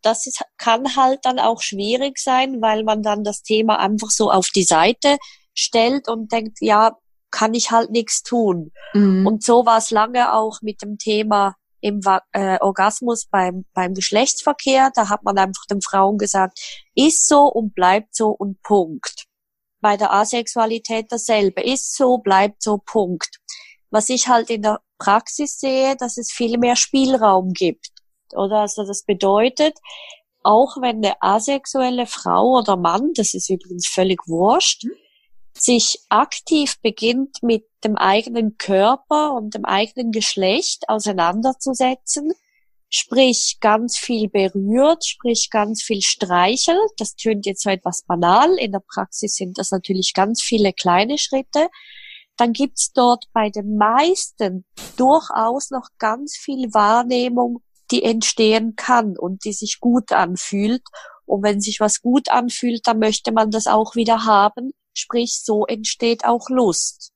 das 0.00 0.28
ist, 0.28 0.44
kann 0.58 0.94
halt 0.94 1.20
dann 1.24 1.40
auch 1.40 1.60
schwierig 1.60 2.18
sein, 2.18 2.62
weil 2.62 2.84
man 2.84 3.02
dann 3.02 3.24
das 3.24 3.42
Thema 3.42 3.80
einfach 3.80 4.10
so 4.10 4.30
auf 4.30 4.50
die 4.50 4.62
Seite 4.62 5.16
stellt 5.56 6.08
und 6.08 6.30
denkt, 6.32 6.58
ja, 6.60 6.96
kann 7.30 7.54
ich 7.54 7.70
halt 7.70 7.90
nichts 7.90 8.22
tun. 8.22 8.72
Mhm. 8.94 9.26
Und 9.26 9.42
so 9.42 9.66
war 9.66 9.78
es 9.78 9.90
lange 9.90 10.32
auch 10.32 10.60
mit 10.62 10.82
dem 10.82 10.98
Thema 10.98 11.54
im 11.80 12.00
äh, 12.32 12.58
Orgasmus 12.60 13.26
beim, 13.30 13.64
beim 13.74 13.94
Geschlechtsverkehr. 13.94 14.90
Da 14.94 15.08
hat 15.08 15.22
man 15.24 15.36
einfach 15.38 15.66
den 15.70 15.82
Frauen 15.82 16.18
gesagt, 16.18 16.58
ist 16.94 17.28
so 17.28 17.42
und 17.42 17.74
bleibt 17.74 18.14
so 18.14 18.28
und 18.28 18.62
Punkt 18.62 19.26
bei 19.80 19.96
der 19.96 20.12
Asexualität 20.12 21.06
dasselbe. 21.10 21.62
Ist 21.62 21.94
so, 21.96 22.18
bleibt 22.18 22.62
so, 22.62 22.78
Punkt. 22.78 23.38
Was 23.90 24.08
ich 24.08 24.28
halt 24.28 24.50
in 24.50 24.62
der 24.62 24.80
Praxis 24.98 25.58
sehe, 25.58 25.96
dass 25.96 26.16
es 26.16 26.32
viel 26.32 26.58
mehr 26.58 26.76
Spielraum 26.76 27.52
gibt. 27.52 27.90
Oder 28.32 28.60
also 28.60 28.84
das 28.84 29.04
bedeutet, 29.04 29.78
auch 30.42 30.76
wenn 30.80 30.96
eine 30.96 31.14
asexuelle 31.20 32.06
Frau 32.06 32.58
oder 32.58 32.76
Mann, 32.76 33.12
das 33.14 33.34
ist 33.34 33.50
übrigens 33.50 33.86
völlig 33.86 34.20
wurscht, 34.26 34.86
sich 35.60 36.00
aktiv 36.08 36.76
beginnt 36.82 37.42
mit 37.42 37.64
dem 37.84 37.96
eigenen 37.96 38.58
Körper 38.58 39.34
und 39.34 39.54
dem 39.54 39.64
eigenen 39.64 40.12
Geschlecht 40.12 40.88
auseinanderzusetzen, 40.88 42.32
sprich 42.88 43.58
ganz 43.60 43.98
viel 43.98 44.28
berührt, 44.28 45.04
sprich 45.04 45.50
ganz 45.50 45.82
viel 45.82 46.02
streichelt. 46.02 46.90
Das 46.98 47.16
tönt 47.16 47.46
jetzt 47.46 47.62
so 47.62 47.70
etwas 47.70 48.02
banal. 48.02 48.56
In 48.58 48.72
der 48.72 48.82
Praxis 48.86 49.34
sind 49.34 49.58
das 49.58 49.70
natürlich 49.70 50.12
ganz 50.14 50.42
viele 50.42 50.72
kleine 50.72 51.18
Schritte. 51.18 51.68
Dann 52.36 52.52
gibt's 52.52 52.92
dort 52.92 53.24
bei 53.32 53.50
den 53.50 53.76
meisten 53.76 54.66
durchaus 54.96 55.70
noch 55.70 55.88
ganz 55.98 56.36
viel 56.36 56.72
Wahrnehmung, 56.74 57.62
die 57.90 58.02
entstehen 58.02 58.74
kann 58.76 59.16
und 59.16 59.44
die 59.44 59.52
sich 59.52 59.80
gut 59.80 60.12
anfühlt. 60.12 60.82
Und 61.24 61.42
wenn 61.42 61.60
sich 61.60 61.80
was 61.80 62.02
gut 62.02 62.30
anfühlt, 62.30 62.86
dann 62.86 62.98
möchte 62.98 63.32
man 63.32 63.50
das 63.50 63.66
auch 63.66 63.94
wieder 63.96 64.24
haben. 64.24 64.72
Sprich, 64.98 65.40
so 65.42 65.66
entsteht 65.66 66.24
auch 66.24 66.48
Lust. 66.48 67.12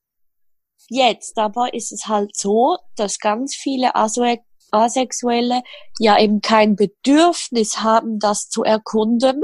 Jetzt 0.87 1.37
aber 1.37 1.73
ist 1.73 1.91
es 1.91 2.07
halt 2.07 2.35
so, 2.35 2.77
dass 2.95 3.19
ganz 3.19 3.55
viele 3.55 3.95
Asexuelle 3.95 5.63
ja 5.99 6.19
eben 6.19 6.41
kein 6.41 6.75
Bedürfnis 6.75 7.77
haben, 7.79 8.19
das 8.19 8.49
zu 8.49 8.63
erkunden 8.63 9.41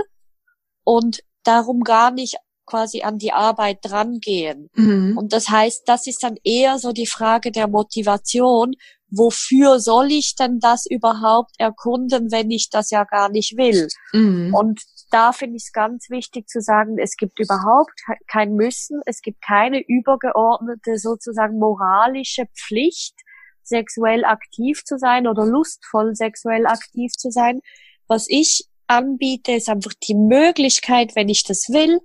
und 0.83 1.21
darum 1.43 1.81
gar 1.81 2.11
nicht 2.11 2.35
quasi 2.65 3.01
an 3.01 3.17
die 3.17 3.31
Arbeit 3.31 3.79
drangehen. 3.81 4.69
Mhm. 4.75 5.17
Und 5.17 5.33
das 5.33 5.49
heißt, 5.49 5.83
das 5.87 6.05
ist 6.05 6.21
dann 6.21 6.35
eher 6.43 6.77
so 6.77 6.91
die 6.91 7.07
Frage 7.07 7.51
der 7.51 7.67
Motivation. 7.67 8.73
Wofür 9.09 9.79
soll 9.79 10.11
ich 10.11 10.35
denn 10.35 10.59
das 10.59 10.85
überhaupt 10.85 11.55
erkunden, 11.57 12.29
wenn 12.29 12.51
ich 12.51 12.69
das 12.69 12.91
ja 12.91 13.05
gar 13.05 13.29
nicht 13.29 13.55
will? 13.57 13.87
Mhm. 14.11 14.53
Und 14.53 14.81
da 15.09 15.31
finde 15.31 15.57
ich 15.57 15.63
es 15.63 15.71
ganz 15.71 16.09
wichtig 16.09 16.47
zu 16.47 16.61
sagen, 16.61 16.97
es 16.97 17.15
gibt 17.15 17.39
überhaupt 17.39 17.93
kein 18.27 18.55
Müssen, 18.55 19.01
es 19.05 19.21
gibt 19.21 19.41
keine 19.41 19.79
übergeordnete 19.79 20.97
sozusagen 20.97 21.59
moralische 21.59 22.45
Pflicht, 22.55 23.15
sexuell 23.63 24.25
aktiv 24.25 24.83
zu 24.83 24.97
sein 24.97 25.27
oder 25.27 25.45
lustvoll 25.45 26.15
sexuell 26.15 26.65
aktiv 26.65 27.11
zu 27.13 27.31
sein. 27.31 27.59
Was 28.07 28.27
ich 28.29 28.65
anbiete, 28.87 29.53
ist 29.53 29.69
einfach 29.69 29.93
die 30.07 30.15
Möglichkeit, 30.15 31.15
wenn 31.15 31.29
ich 31.29 31.43
das 31.43 31.69
will, 31.69 31.99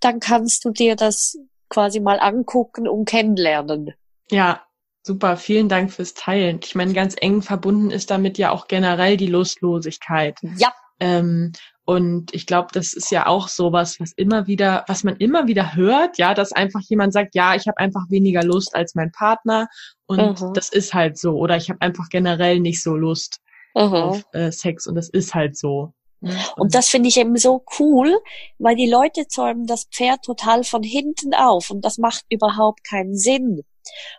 dann 0.00 0.20
kannst 0.20 0.64
du 0.64 0.70
dir 0.70 0.96
das 0.96 1.38
quasi 1.68 2.00
mal 2.00 2.20
angucken 2.20 2.88
und 2.88 3.04
kennenlernen. 3.06 3.94
Ja, 4.30 4.62
super. 5.02 5.36
Vielen 5.36 5.68
Dank 5.68 5.92
fürs 5.92 6.14
Teilen. 6.14 6.60
Ich 6.62 6.74
meine, 6.74 6.92
ganz 6.92 7.14
eng 7.18 7.42
verbunden 7.42 7.90
ist 7.90 8.10
damit 8.10 8.38
ja 8.38 8.50
auch 8.50 8.68
generell 8.68 9.16
die 9.16 9.26
Lustlosigkeit. 9.26 10.38
Ja. 10.56 10.72
Ähm, 11.00 11.52
und 11.86 12.34
ich 12.34 12.46
glaube, 12.46 12.68
das 12.72 12.94
ist 12.94 13.10
ja 13.10 13.26
auch 13.26 13.48
sowas, 13.48 14.00
was 14.00 14.12
immer 14.16 14.46
wieder, 14.46 14.84
was 14.88 15.04
man 15.04 15.16
immer 15.16 15.46
wieder 15.46 15.74
hört, 15.74 16.16
ja, 16.16 16.32
dass 16.32 16.52
einfach 16.52 16.80
jemand 16.88 17.12
sagt, 17.12 17.34
ja, 17.34 17.54
ich 17.54 17.66
habe 17.66 17.78
einfach 17.78 18.04
weniger 18.08 18.42
Lust 18.42 18.74
als 18.74 18.94
mein 18.94 19.12
Partner 19.12 19.68
und 20.06 20.40
mhm. 20.40 20.54
das 20.54 20.70
ist 20.70 20.94
halt 20.94 21.18
so. 21.18 21.32
Oder 21.32 21.56
ich 21.56 21.68
habe 21.68 21.80
einfach 21.82 22.08
generell 22.08 22.60
nicht 22.60 22.82
so 22.82 22.96
Lust 22.96 23.40
mhm. 23.74 23.82
auf 23.82 24.24
äh, 24.32 24.50
Sex 24.50 24.86
und 24.86 24.94
das 24.94 25.10
ist 25.10 25.34
halt 25.34 25.58
so. 25.58 25.92
Ne? 26.20 26.32
Und, 26.56 26.62
und 26.62 26.74
das 26.74 26.88
finde 26.88 27.10
ich 27.10 27.18
eben 27.18 27.36
so 27.36 27.64
cool, 27.78 28.18
weil 28.58 28.76
die 28.76 28.88
Leute 28.88 29.26
zäumen 29.28 29.66
das 29.66 29.84
Pferd 29.84 30.22
total 30.22 30.64
von 30.64 30.82
hinten 30.82 31.34
auf 31.34 31.70
und 31.70 31.84
das 31.84 31.98
macht 31.98 32.24
überhaupt 32.30 32.82
keinen 32.88 33.16
Sinn. 33.16 33.60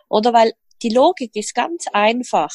Oder 0.08 0.32
weil 0.32 0.52
die 0.82 0.90
Logik 0.90 1.34
ist 1.34 1.54
ganz 1.54 1.86
einfach. 1.92 2.50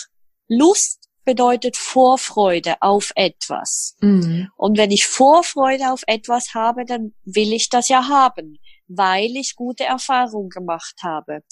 Lust 0.47 1.00
bedeutet 1.23 1.77
Vorfreude 1.77 2.81
auf 2.81 3.11
etwas. 3.15 3.95
Mhm. 4.01 4.49
Und 4.57 4.77
wenn 4.77 4.91
ich 4.91 5.05
Vorfreude 5.05 5.91
auf 5.91 6.03
etwas 6.07 6.53
habe, 6.53 6.85
dann 6.85 7.13
will 7.23 7.53
ich 7.53 7.69
das 7.69 7.89
ja 7.89 8.07
haben, 8.07 8.57
weil 8.87 9.35
ich 9.35 9.55
gute 9.55 9.85
Erfahrungen 9.85 10.49
gemacht 10.49 10.95
habe. 11.03 11.43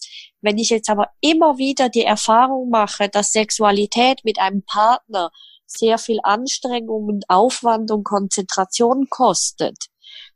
Wenn 0.42 0.58
ich 0.58 0.70
jetzt 0.70 0.90
aber 0.90 1.10
immer 1.22 1.58
wieder 1.58 1.90
die 1.90 2.04
Erfahrung 2.04 2.70
mache, 2.70 3.10
dass 3.10 3.32
Sexualität 3.32 4.22
mit 4.24 4.40
einem 4.40 4.64
Partner 4.64 5.32
sehr 5.66 6.00
viel 6.00 6.20
Anstrengung 6.24 7.06
und 7.06 7.30
Aufwand 7.30 7.92
und 7.92 8.04
Konzentration 8.04 9.08
kostet, 9.10 9.78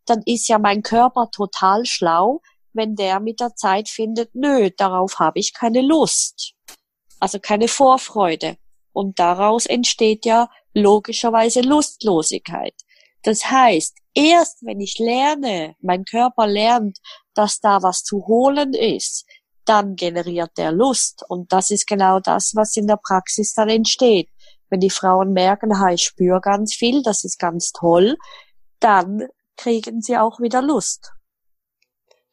dann 0.05 0.21
ist 0.25 0.47
ja 0.47 0.59
mein 0.59 0.83
Körper 0.83 1.29
total 1.31 1.85
schlau, 1.85 2.41
wenn 2.73 2.95
der 2.95 3.19
mit 3.19 3.39
der 3.39 3.55
Zeit 3.55 3.89
findet, 3.89 4.33
nö, 4.33 4.69
darauf 4.75 5.19
habe 5.19 5.39
ich 5.39 5.53
keine 5.53 5.81
Lust. 5.81 6.53
Also 7.19 7.39
keine 7.39 7.67
Vorfreude. 7.67 8.57
Und 8.93 9.19
daraus 9.19 9.65
entsteht 9.65 10.25
ja 10.25 10.49
logischerweise 10.73 11.61
Lustlosigkeit. 11.61 12.73
Das 13.23 13.49
heißt, 13.49 13.97
erst 14.13 14.63
wenn 14.63 14.79
ich 14.79 14.99
lerne, 14.99 15.75
mein 15.81 16.05
Körper 16.05 16.47
lernt, 16.47 16.99
dass 17.33 17.59
da 17.59 17.81
was 17.81 18.03
zu 18.03 18.27
holen 18.27 18.73
ist, 18.73 19.25
dann 19.65 19.95
generiert 19.95 20.51
der 20.57 20.71
Lust. 20.71 21.23
Und 21.27 21.51
das 21.51 21.71
ist 21.71 21.87
genau 21.87 22.19
das, 22.19 22.53
was 22.55 22.75
in 22.75 22.87
der 22.87 22.97
Praxis 22.97 23.53
dann 23.53 23.69
entsteht. 23.69 24.29
Wenn 24.69 24.81
die 24.81 24.89
Frauen 24.89 25.33
merken, 25.33 25.79
ha, 25.79 25.91
ich 25.91 26.03
spüre 26.03 26.41
ganz 26.41 26.73
viel, 26.73 27.01
das 27.01 27.23
ist 27.23 27.39
ganz 27.39 27.71
toll, 27.71 28.17
dann 28.79 29.27
kriegen 29.55 30.01
sie 30.01 30.17
auch 30.17 30.39
wieder 30.39 30.61
Lust 30.61 31.13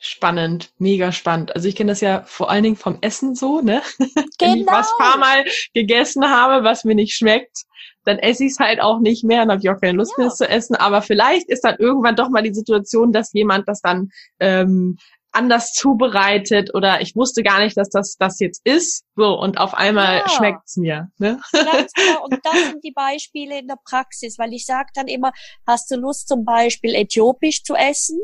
spannend, 0.00 0.72
mega 0.78 1.12
spannend. 1.12 1.54
Also 1.54 1.68
ich 1.68 1.76
kenne 1.76 1.92
das 1.92 2.00
ja 2.00 2.22
vor 2.26 2.50
allen 2.50 2.64
Dingen 2.64 2.76
vom 2.76 2.98
Essen 3.02 3.34
so, 3.34 3.60
ne? 3.60 3.82
Genau. 3.98 4.12
Wenn 4.40 4.60
ich 4.62 4.66
was 4.66 4.88
genau. 4.88 4.98
paar 4.98 5.18
Mal 5.18 5.44
gegessen 5.74 6.24
habe, 6.24 6.64
was 6.64 6.84
mir 6.84 6.94
nicht 6.94 7.14
schmeckt, 7.14 7.64
dann 8.04 8.18
esse 8.18 8.44
ich 8.44 8.52
es 8.52 8.58
halt 8.58 8.80
auch 8.80 8.98
nicht 8.98 9.24
mehr, 9.24 9.40
dann 9.40 9.50
habe 9.50 9.60
ich 9.62 9.68
auch 9.68 9.78
keine 9.78 9.98
Lust 9.98 10.14
ja. 10.16 10.24
mehr 10.24 10.28
es 10.28 10.36
zu 10.36 10.48
essen. 10.48 10.74
Aber 10.74 11.02
vielleicht 11.02 11.50
ist 11.50 11.62
dann 11.64 11.76
irgendwann 11.78 12.16
doch 12.16 12.30
mal 12.30 12.42
die 12.42 12.54
Situation, 12.54 13.12
dass 13.12 13.32
jemand 13.34 13.68
das 13.68 13.82
dann 13.82 14.08
ähm, 14.40 14.96
anders 15.32 15.72
zubereitet 15.74 16.74
oder 16.74 17.02
ich 17.02 17.14
wusste 17.14 17.42
gar 17.42 17.60
nicht, 17.60 17.76
dass 17.76 17.90
das 17.90 18.16
das 18.18 18.40
jetzt 18.40 18.62
ist. 18.64 19.04
So, 19.16 19.38
und 19.38 19.58
auf 19.58 19.74
einmal 19.74 20.18
ja. 20.18 20.28
schmeckt's 20.28 20.76
mir. 20.76 21.08
Ne? 21.18 21.38
Ganz 21.52 21.92
genau. 21.94 22.24
Und 22.24 22.40
das 22.42 22.54
sind 22.54 22.82
die 22.82 22.92
Beispiele 22.92 23.58
in 23.58 23.68
der 23.68 23.78
Praxis, 23.84 24.38
weil 24.38 24.52
ich 24.54 24.64
sage 24.64 24.88
dann 24.94 25.08
immer, 25.08 25.32
hast 25.66 25.90
du 25.90 25.96
Lust 25.96 26.26
zum 26.26 26.44
Beispiel 26.44 26.94
äthiopisch 26.94 27.62
zu 27.62 27.74
essen? 27.74 28.18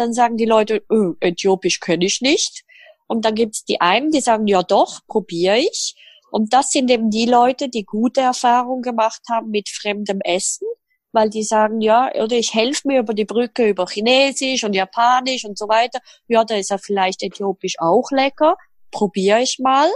Dann 0.00 0.12
sagen 0.12 0.36
die 0.36 0.46
Leute, 0.46 0.82
öh, 0.90 1.14
Äthiopisch 1.20 1.80
kenne 1.80 2.06
ich 2.06 2.20
nicht. 2.20 2.64
Und 3.06 3.24
dann 3.24 3.34
gibt's 3.34 3.64
die 3.64 3.80
einen, 3.80 4.10
die 4.10 4.20
sagen, 4.20 4.46
ja 4.46 4.62
doch, 4.62 5.00
probiere 5.06 5.58
ich. 5.58 5.94
Und 6.30 6.52
das 6.52 6.70
sind 6.70 6.90
eben 6.90 7.10
die 7.10 7.26
Leute, 7.26 7.68
die 7.68 7.84
gute 7.84 8.20
Erfahrungen 8.20 8.82
gemacht 8.82 9.22
haben 9.28 9.50
mit 9.50 9.68
fremdem 9.68 10.20
Essen, 10.20 10.66
weil 11.12 11.28
die 11.28 11.42
sagen, 11.42 11.80
ja, 11.80 12.10
oder 12.14 12.36
ich 12.36 12.54
helfe 12.54 12.86
mir 12.86 13.00
über 13.00 13.14
die 13.14 13.24
Brücke 13.24 13.68
über 13.68 13.86
Chinesisch 13.86 14.62
und 14.64 14.74
Japanisch 14.74 15.44
und 15.44 15.58
so 15.58 15.68
weiter. 15.68 15.98
Ja, 16.28 16.44
da 16.44 16.56
ist 16.56 16.70
ja 16.70 16.78
vielleicht 16.78 17.22
Äthiopisch 17.22 17.74
auch 17.78 18.10
lecker. 18.12 18.56
Probiere 18.92 19.42
ich 19.42 19.58
mal 19.58 19.90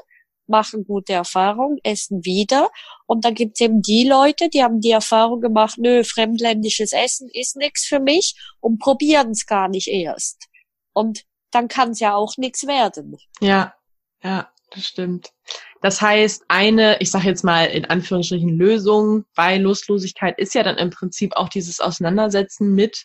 machen 0.47 0.85
gute 0.85 1.13
Erfahrungen, 1.13 1.79
essen 1.83 2.25
wieder. 2.25 2.71
Und 3.07 3.25
dann 3.25 3.35
gibt's 3.35 3.61
eben 3.61 3.83
die 3.83 4.07
Leute, 4.07 4.49
die 4.49 4.63
haben 4.63 4.81
die 4.81 4.91
Erfahrung 4.91 5.41
gemacht, 5.41 5.79
nö, 5.79 6.05
fremdländisches 6.05 6.93
Essen 6.93 7.29
ist 7.33 7.57
nichts 7.57 7.87
für 7.87 8.01
mich 8.01 8.35
und 8.61 8.79
probieren 8.79 9.31
es 9.31 9.47
gar 9.47 9.69
nicht 9.69 9.89
erst. 9.89 10.49
Und 10.93 11.25
dann 11.51 11.69
kann 11.69 11.91
es 11.91 12.01
ja 12.01 12.15
auch 12.15 12.37
nichts 12.37 12.67
werden. 12.67 13.17
Ja, 13.41 13.75
ja, 14.23 14.49
das 14.71 14.87
stimmt. 14.87 15.33
Das 15.81 16.01
heißt, 16.01 16.45
eine, 16.49 16.99
ich 17.01 17.11
sage 17.11 17.29
jetzt 17.29 17.45
mal 17.45 17.67
in 17.67 17.85
Anführungsstrichen 17.85 18.49
Lösung 18.49 19.25
bei 19.35 19.59
Lustlosigkeit 19.59 20.39
ist 20.39 20.55
ja 20.55 20.63
dann 20.63 20.79
im 20.79 20.91
Prinzip 20.91 21.37
auch 21.37 21.49
dieses 21.49 21.81
Auseinandersetzen 21.81 22.75
mit 22.75 23.05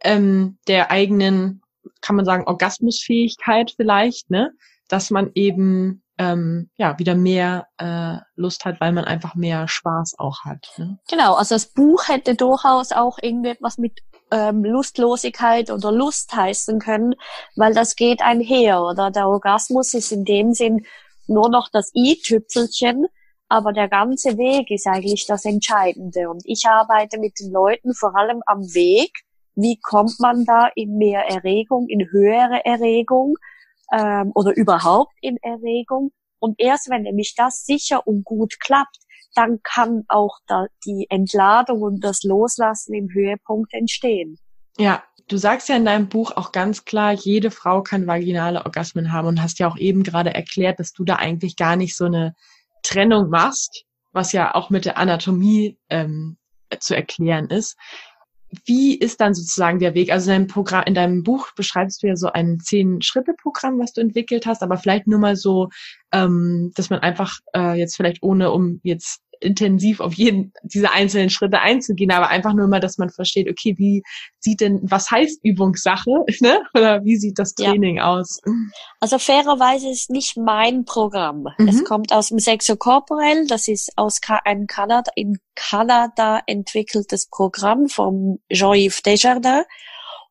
ähm, 0.00 0.58
der 0.68 0.90
eigenen, 0.90 1.62
kann 2.02 2.16
man 2.16 2.24
sagen, 2.24 2.44
Orgasmusfähigkeit 2.46 3.72
vielleicht, 3.74 4.30
ne? 4.30 4.52
Dass 4.88 5.10
man 5.10 5.30
eben 5.34 6.02
ähm, 6.18 6.70
ja 6.76 6.98
wieder 6.98 7.14
mehr 7.14 7.68
äh, 7.78 8.16
Lust 8.34 8.64
hat, 8.64 8.80
weil 8.80 8.92
man 8.92 9.04
einfach 9.04 9.34
mehr 9.34 9.68
Spaß 9.68 10.16
auch 10.18 10.44
hat. 10.44 10.68
Ne? 10.76 10.98
Genau, 11.08 11.34
also 11.34 11.54
das 11.54 11.66
Buch 11.66 12.08
hätte 12.08 12.34
durchaus 12.34 12.92
auch 12.92 13.18
irgendetwas 13.22 13.78
mit 13.78 14.00
ähm, 14.30 14.64
Lustlosigkeit 14.64 15.70
oder 15.70 15.92
Lust 15.92 16.34
heißen 16.34 16.80
können, 16.80 17.14
weil 17.56 17.72
das 17.72 17.96
geht 17.96 18.20
einher, 18.20 18.82
oder? 18.82 19.10
Der 19.10 19.28
Orgasmus 19.28 19.94
ist 19.94 20.12
in 20.12 20.24
dem 20.24 20.52
Sinn 20.52 20.84
nur 21.26 21.48
noch 21.48 21.68
das 21.72 21.92
i-Tüpfelchen, 21.94 23.06
aber 23.48 23.72
der 23.72 23.88
ganze 23.88 24.36
Weg 24.36 24.70
ist 24.70 24.86
eigentlich 24.86 25.26
das 25.26 25.44
Entscheidende. 25.44 26.28
Und 26.28 26.42
ich 26.44 26.64
arbeite 26.66 27.18
mit 27.18 27.38
den 27.40 27.50
Leuten 27.50 27.94
vor 27.94 28.16
allem 28.16 28.42
am 28.46 28.60
Weg. 28.74 29.12
Wie 29.54 29.78
kommt 29.80 30.20
man 30.20 30.44
da 30.44 30.68
in 30.74 30.98
mehr 30.98 31.22
Erregung, 31.28 31.88
in 31.88 32.10
höhere 32.10 32.64
Erregung 32.64 33.36
ähm, 33.92 34.32
oder 34.34 34.56
überhaupt 34.56 35.14
in 35.20 35.36
Erregung? 35.42 36.12
Und 36.38 36.54
erst 36.58 36.88
wenn 36.88 37.02
nämlich 37.02 37.34
das 37.36 37.64
sicher 37.64 38.06
und 38.06 38.24
gut 38.24 38.60
klappt, 38.60 38.98
dann 39.34 39.60
kann 39.62 40.04
auch 40.08 40.38
da 40.46 40.66
die 40.84 41.06
Entladung 41.10 41.82
und 41.82 42.00
das 42.00 42.22
Loslassen 42.22 42.94
im 42.94 43.08
Höhepunkt 43.12 43.72
entstehen. 43.72 44.38
Ja, 44.78 45.02
du 45.28 45.36
sagst 45.36 45.68
ja 45.68 45.76
in 45.76 45.84
deinem 45.84 46.08
Buch 46.08 46.32
auch 46.36 46.52
ganz 46.52 46.84
klar, 46.84 47.12
jede 47.12 47.50
Frau 47.50 47.82
kann 47.82 48.06
vaginale 48.06 48.64
Orgasmen 48.64 49.12
haben 49.12 49.28
und 49.28 49.42
hast 49.42 49.58
ja 49.58 49.68
auch 49.68 49.76
eben 49.76 50.02
gerade 50.02 50.34
erklärt, 50.34 50.78
dass 50.78 50.92
du 50.92 51.04
da 51.04 51.16
eigentlich 51.16 51.56
gar 51.56 51.76
nicht 51.76 51.96
so 51.96 52.06
eine 52.06 52.34
Trennung 52.82 53.28
machst, 53.28 53.84
was 54.12 54.32
ja 54.32 54.54
auch 54.54 54.70
mit 54.70 54.84
der 54.84 54.98
Anatomie 54.98 55.78
ähm, 55.90 56.36
zu 56.80 56.94
erklären 56.94 57.48
ist. 57.48 57.76
Wie 58.64 58.96
ist 58.98 59.20
dann 59.20 59.34
sozusagen 59.34 59.78
der 59.78 59.94
Weg? 59.94 60.10
Also 60.10 60.30
in 60.30 60.36
deinem, 60.36 60.46
Programm, 60.46 60.84
in 60.86 60.94
deinem 60.94 61.22
Buch 61.22 61.48
beschreibst 61.54 62.02
du 62.02 62.06
ja 62.06 62.16
so 62.16 62.32
ein 62.32 62.58
Zehn-Schritte-Programm, 62.60 63.78
was 63.78 63.92
du 63.92 64.00
entwickelt 64.00 64.46
hast, 64.46 64.62
aber 64.62 64.78
vielleicht 64.78 65.06
nur 65.06 65.18
mal 65.18 65.36
so, 65.36 65.68
ähm, 66.12 66.72
dass 66.74 66.90
man 66.90 67.00
einfach 67.00 67.38
äh, 67.54 67.78
jetzt 67.78 67.96
vielleicht 67.96 68.22
ohne, 68.22 68.50
um 68.50 68.80
jetzt 68.82 69.20
intensiv 69.40 70.00
auf 70.00 70.14
jeden 70.14 70.52
diese 70.62 70.90
einzelnen 70.92 71.30
Schritte 71.30 71.60
einzugehen, 71.60 72.10
aber 72.10 72.28
einfach 72.28 72.54
nur 72.54 72.68
mal, 72.68 72.80
dass 72.80 72.98
man 72.98 73.10
versteht, 73.10 73.48
okay, 73.48 73.74
wie 73.78 74.02
sieht 74.38 74.60
denn, 74.60 74.80
was 74.82 75.10
heißt 75.10 75.40
Übungssache, 75.42 76.24
ne? 76.40 76.60
Oder 76.74 77.04
wie 77.04 77.16
sieht 77.16 77.38
das 77.38 77.54
Training 77.54 77.96
ja. 77.96 78.12
aus? 78.12 78.40
Also 79.00 79.18
fairerweise 79.18 79.88
ist 79.88 80.10
nicht 80.10 80.36
mein 80.36 80.84
Programm. 80.84 81.46
Mhm. 81.58 81.68
Es 81.68 81.84
kommt 81.84 82.12
aus 82.12 82.28
dem 82.28 82.38
Sexo 82.38 82.76
Corporel, 82.76 83.46
das 83.46 83.68
ist 83.68 83.90
aus 83.96 84.20
ein 84.44 84.66
Kanada, 84.66 85.10
in 85.14 85.38
Kanada 85.54 86.40
entwickeltes 86.46 87.28
Programm 87.28 87.88
vom 87.88 88.38
Jean-Yves 88.52 89.02
Desjardins. 89.02 89.64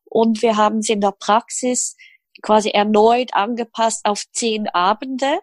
Und 0.04 0.42
wir 0.42 0.56
haben 0.56 0.78
es 0.78 0.88
in 0.88 1.00
der 1.00 1.12
Praxis 1.12 1.96
quasi 2.42 2.70
erneut 2.70 3.34
angepasst 3.34 4.04
auf 4.04 4.24
zehn 4.32 4.68
Abende 4.68 5.40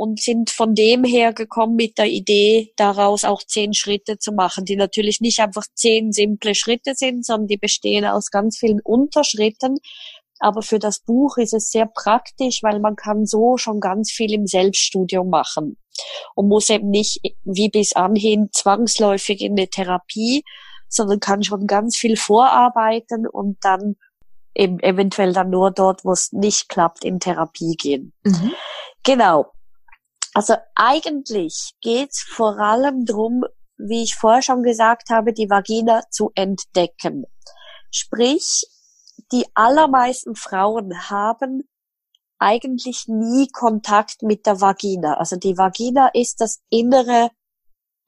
und 0.00 0.18
sind 0.18 0.48
von 0.48 0.74
dem 0.74 1.04
her 1.04 1.34
gekommen 1.34 1.76
mit 1.76 1.98
der 1.98 2.06
Idee, 2.06 2.72
daraus 2.76 3.22
auch 3.22 3.42
zehn 3.42 3.74
Schritte 3.74 4.16
zu 4.16 4.32
machen, 4.32 4.64
die 4.64 4.76
natürlich 4.76 5.20
nicht 5.20 5.40
einfach 5.40 5.66
zehn 5.74 6.10
simple 6.10 6.54
Schritte 6.54 6.94
sind, 6.94 7.26
sondern 7.26 7.48
die 7.48 7.58
bestehen 7.58 8.06
aus 8.06 8.30
ganz 8.30 8.56
vielen 8.56 8.80
Unterschritten. 8.80 9.76
Aber 10.38 10.62
für 10.62 10.78
das 10.78 11.00
Buch 11.00 11.36
ist 11.36 11.52
es 11.52 11.68
sehr 11.68 11.84
praktisch, 11.84 12.62
weil 12.62 12.80
man 12.80 12.96
kann 12.96 13.26
so 13.26 13.58
schon 13.58 13.78
ganz 13.78 14.10
viel 14.10 14.32
im 14.32 14.46
Selbststudium 14.46 15.28
machen 15.28 15.76
und 16.34 16.48
muss 16.48 16.70
eben 16.70 16.88
nicht 16.88 17.20
wie 17.44 17.68
bis 17.68 17.94
anhin 17.94 18.48
zwangsläufig 18.52 19.42
in 19.42 19.52
eine 19.52 19.68
Therapie, 19.68 20.44
sondern 20.88 21.20
kann 21.20 21.42
schon 21.42 21.66
ganz 21.66 21.98
viel 21.98 22.16
vorarbeiten 22.16 23.26
und 23.26 23.58
dann 23.60 23.96
eben 24.54 24.80
eventuell 24.80 25.34
dann 25.34 25.50
nur 25.50 25.70
dort, 25.70 26.06
wo 26.06 26.12
es 26.12 26.32
nicht 26.32 26.70
klappt, 26.70 27.04
in 27.04 27.20
Therapie 27.20 27.76
gehen. 27.76 28.14
Mhm. 28.24 28.52
Genau. 29.02 29.52
Also 30.34 30.54
eigentlich 30.74 31.72
geht's 31.80 32.22
vor 32.22 32.58
allem 32.58 33.04
drum, 33.04 33.44
wie 33.76 34.02
ich 34.02 34.14
vorher 34.14 34.42
schon 34.42 34.62
gesagt 34.62 35.10
habe, 35.10 35.32
die 35.32 35.50
Vagina 35.50 36.02
zu 36.10 36.30
entdecken. 36.34 37.24
Sprich, 37.90 38.64
die 39.32 39.46
allermeisten 39.54 40.34
Frauen 40.36 41.10
haben 41.10 41.62
eigentlich 42.38 43.04
nie 43.06 43.48
Kontakt 43.48 44.22
mit 44.22 44.46
der 44.46 44.60
Vagina. 44.60 45.14
Also 45.14 45.36
die 45.36 45.58
Vagina 45.58 46.08
ist 46.14 46.40
das 46.40 46.60
Innere 46.70 47.30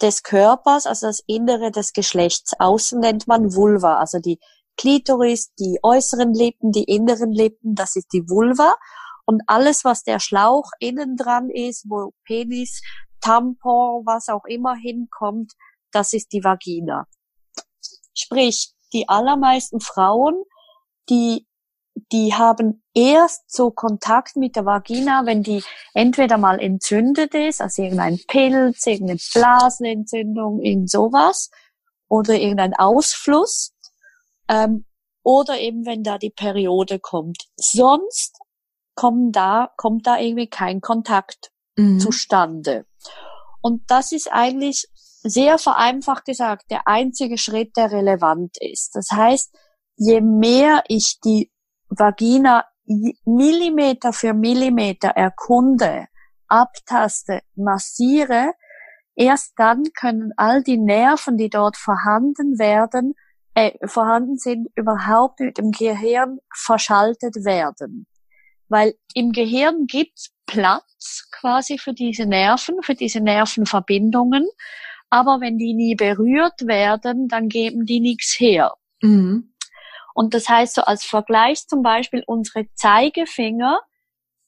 des 0.01 0.23
Körpers, 0.23 0.87
also 0.87 1.07
das 1.07 1.23
Innere 1.27 1.71
des 1.71 1.93
Geschlechts. 1.93 2.53
Außen 2.59 2.99
nennt 2.99 3.29
man 3.29 3.55
Vulva, 3.55 3.99
also 3.99 4.19
die 4.19 4.39
Klitoris, 4.77 5.53
die 5.55 5.79
äußeren 5.83 6.33
Lippen, 6.33 6.73
die 6.73 6.85
inneren 6.85 7.31
Lippen, 7.31 7.75
das 7.75 7.95
ist 7.95 8.13
die 8.13 8.29
Vulva. 8.29 8.75
Und 9.25 9.43
alles, 9.47 9.85
was 9.85 10.03
der 10.03 10.21
Schlauch 10.21 10.71
innen 10.81 11.17
dran 11.17 11.51
ist, 11.51 11.87
wo 11.89 12.13
Penis, 12.25 12.83
Tampon, 13.21 14.05
was 14.05 14.29
auch 14.29 14.45
immer 14.45 14.75
hinkommt, 14.75 15.53
das 15.93 16.13
ist 16.13 16.33
die 16.33 16.43
Vagina. 16.43 17.07
Sprich, 18.15 18.73
die 18.93 19.09
allermeisten 19.09 19.81
Frauen, 19.81 20.43
die 21.09 21.47
die 22.11 22.35
haben 22.35 22.83
erst 22.95 23.51
so 23.51 23.71
Kontakt 23.71 24.37
mit 24.37 24.57
der 24.57 24.65
Vagina, 24.65 25.23
wenn 25.25 25.43
die 25.43 25.63
entweder 25.95 26.39
mal 26.39 26.61
entzündet 26.61 27.35
ist, 27.35 27.61
also 27.61 27.83
irgendein 27.83 28.19
Pilz, 28.29 28.87
irgendeine 28.87 29.21
Blasenentzündung, 29.33 30.61
irgend 30.61 30.91
sowas, 30.91 31.51
oder 32.09 32.35
irgendein 32.35 32.75
Ausfluss, 32.75 33.75
ähm, 34.49 34.85
oder 35.23 35.59
eben 35.59 35.87
wenn 35.87 36.03
da 36.03 36.19
die 36.19 36.31
Periode 36.31 36.99
kommt. 36.99 37.45
Sonst 37.57 38.39
kommen 38.95 39.33
da, 39.33 39.71
kommt 39.77 40.07
da 40.07 40.19
irgendwie 40.19 40.49
kein 40.49 40.81
Kontakt 40.81 41.51
mhm. 41.77 42.01
zustande. 42.01 42.87
Und 43.61 43.91
das 43.91 44.13
ist 44.13 44.33
eigentlich 44.33 44.87
sehr 45.23 45.59
vereinfacht 45.59 46.25
gesagt 46.25 46.71
der 46.71 46.89
einzige 46.89 47.39
Schritt, 47.39 47.77
der 47.77 47.93
relevant 47.93 48.57
ist. 48.61 48.95
Das 48.95 49.11
heißt, 49.11 49.55
je 49.97 50.21
mehr 50.21 50.83
ich 50.89 51.19
die 51.25 51.53
Vagina 51.89 52.65
Millimeter 53.25 54.13
für 54.13 54.35
Millimeter 54.35 55.11
erkunde, 55.11 56.07
abtaste, 56.49 57.41
massiere, 57.55 58.53
erst 59.15 59.53
dann 59.57 59.85
können 59.99 60.33
all 60.37 60.63
die 60.63 60.79
Nerven, 60.79 61.37
die 61.37 61.49
dort 61.49 61.77
vorhanden 61.77 62.59
werden, 62.59 63.15
äh, 63.55 63.73
vorhanden 63.87 64.37
sind, 64.37 64.69
überhaupt 64.75 65.41
mit 65.41 65.59
dem 65.59 65.71
Gehirn 65.71 66.39
verschaltet 66.55 67.37
werden. 67.45 68.07
Weil 68.73 68.95
im 69.13 69.33
Gehirn 69.33 69.87
gibt's 69.87 70.33
Platz 70.47 71.29
quasi 71.31 71.77
für 71.77 71.93
diese 71.93 72.25
Nerven, 72.25 72.83
für 72.83 72.95
diese 72.95 73.21
Nervenverbindungen. 73.21 74.49
Aber 75.11 75.43
wenn 75.43 75.59
die 75.59 75.75
nie 75.75 75.95
berührt 75.95 76.67
werden, 76.67 77.29
dann 77.29 77.51
geben 77.51 77.85
die 77.85 78.01
nichts 78.01 78.35
her. 78.41 78.73
Mhm. 79.03 79.53
Und 80.15 80.33
das 80.33 80.49
heißt 80.49 80.75
so 80.75 80.83
als 80.83 81.05
Vergleich 81.05 81.69
zum 81.69 81.83
Beispiel 81.83 82.25
unsere 82.27 82.65
Zeigefinger, 82.75 83.79